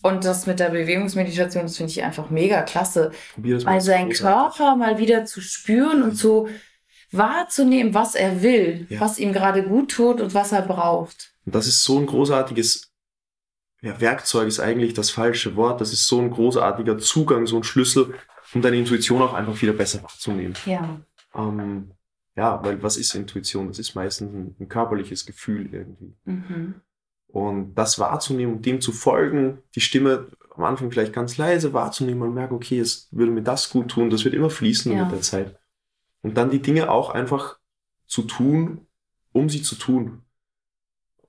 [0.00, 3.10] Und das mit der Bewegungsmeditation, das finde ich einfach mega klasse.
[3.36, 6.48] Mal seinen Körper mal wieder zu spüren und zu
[7.12, 8.98] wahrzunehmen, was er will, ja.
[9.00, 11.34] was ihm gerade gut tut und was er braucht.
[11.44, 12.95] Und das ist so ein großartiges
[13.82, 15.80] ja, Werkzeug ist eigentlich das falsche Wort.
[15.80, 18.14] Das ist so ein großartiger Zugang, so ein Schlüssel,
[18.54, 20.54] um deine Intuition auch einfach wieder besser wahrzunehmen.
[20.64, 21.00] Ja.
[21.34, 21.92] Ähm,
[22.36, 23.68] ja, weil was ist Intuition?
[23.68, 26.14] Das ist meistens ein, ein körperliches Gefühl irgendwie.
[26.24, 26.74] Mhm.
[27.28, 32.22] Und das wahrzunehmen und dem zu folgen, die Stimme am Anfang vielleicht ganz leise wahrzunehmen
[32.22, 35.04] und merken, okay, es würde mir das gut tun, das wird immer fließen ja.
[35.04, 35.58] mit der Zeit.
[36.22, 37.58] Und dann die Dinge auch einfach
[38.06, 38.86] zu tun,
[39.32, 40.22] um sie zu tun.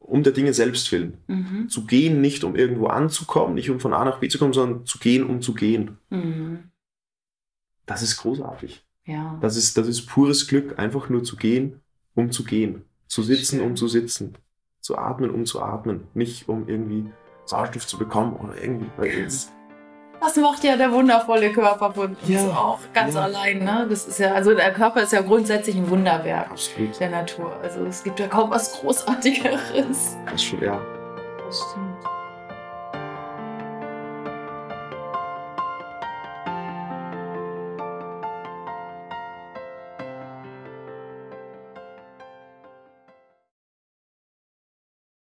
[0.08, 1.18] Um der Dinge selbst willen.
[1.28, 1.68] Mhm.
[1.68, 4.86] Zu gehen, nicht um irgendwo anzukommen, nicht um von A nach B zu kommen, sondern
[4.86, 5.98] zu gehen, um zu gehen.
[6.10, 6.72] Mhm.
[7.86, 8.86] Das ist großartig.
[9.06, 9.38] Ja.
[9.42, 11.82] Das ist, das ist pures Glück, einfach nur zu gehen,
[12.16, 12.84] um zu gehen.
[13.08, 14.38] Zu sitzen, um zu sitzen.
[14.80, 16.08] Zu atmen, um zu atmen.
[16.14, 17.06] Nicht um irgendwie
[17.46, 18.90] Sauerstoff zu bekommen oder irgendwie.
[18.96, 19.52] Weil es,
[20.20, 23.24] das macht ja der wundervolle Körper von uns ja, auch ganz ja.
[23.24, 23.60] allein.
[23.60, 23.88] Ne?
[23.90, 27.00] Das ist ja, also der Körper ist ja grundsätzlich ein Wunderwerk Absolut.
[27.00, 27.56] der Natur.
[27.62, 30.18] Also es gibt ja kaum was Großartigeres.
[30.30, 30.80] Das schon, ja.
[31.46, 31.97] Das stimmt.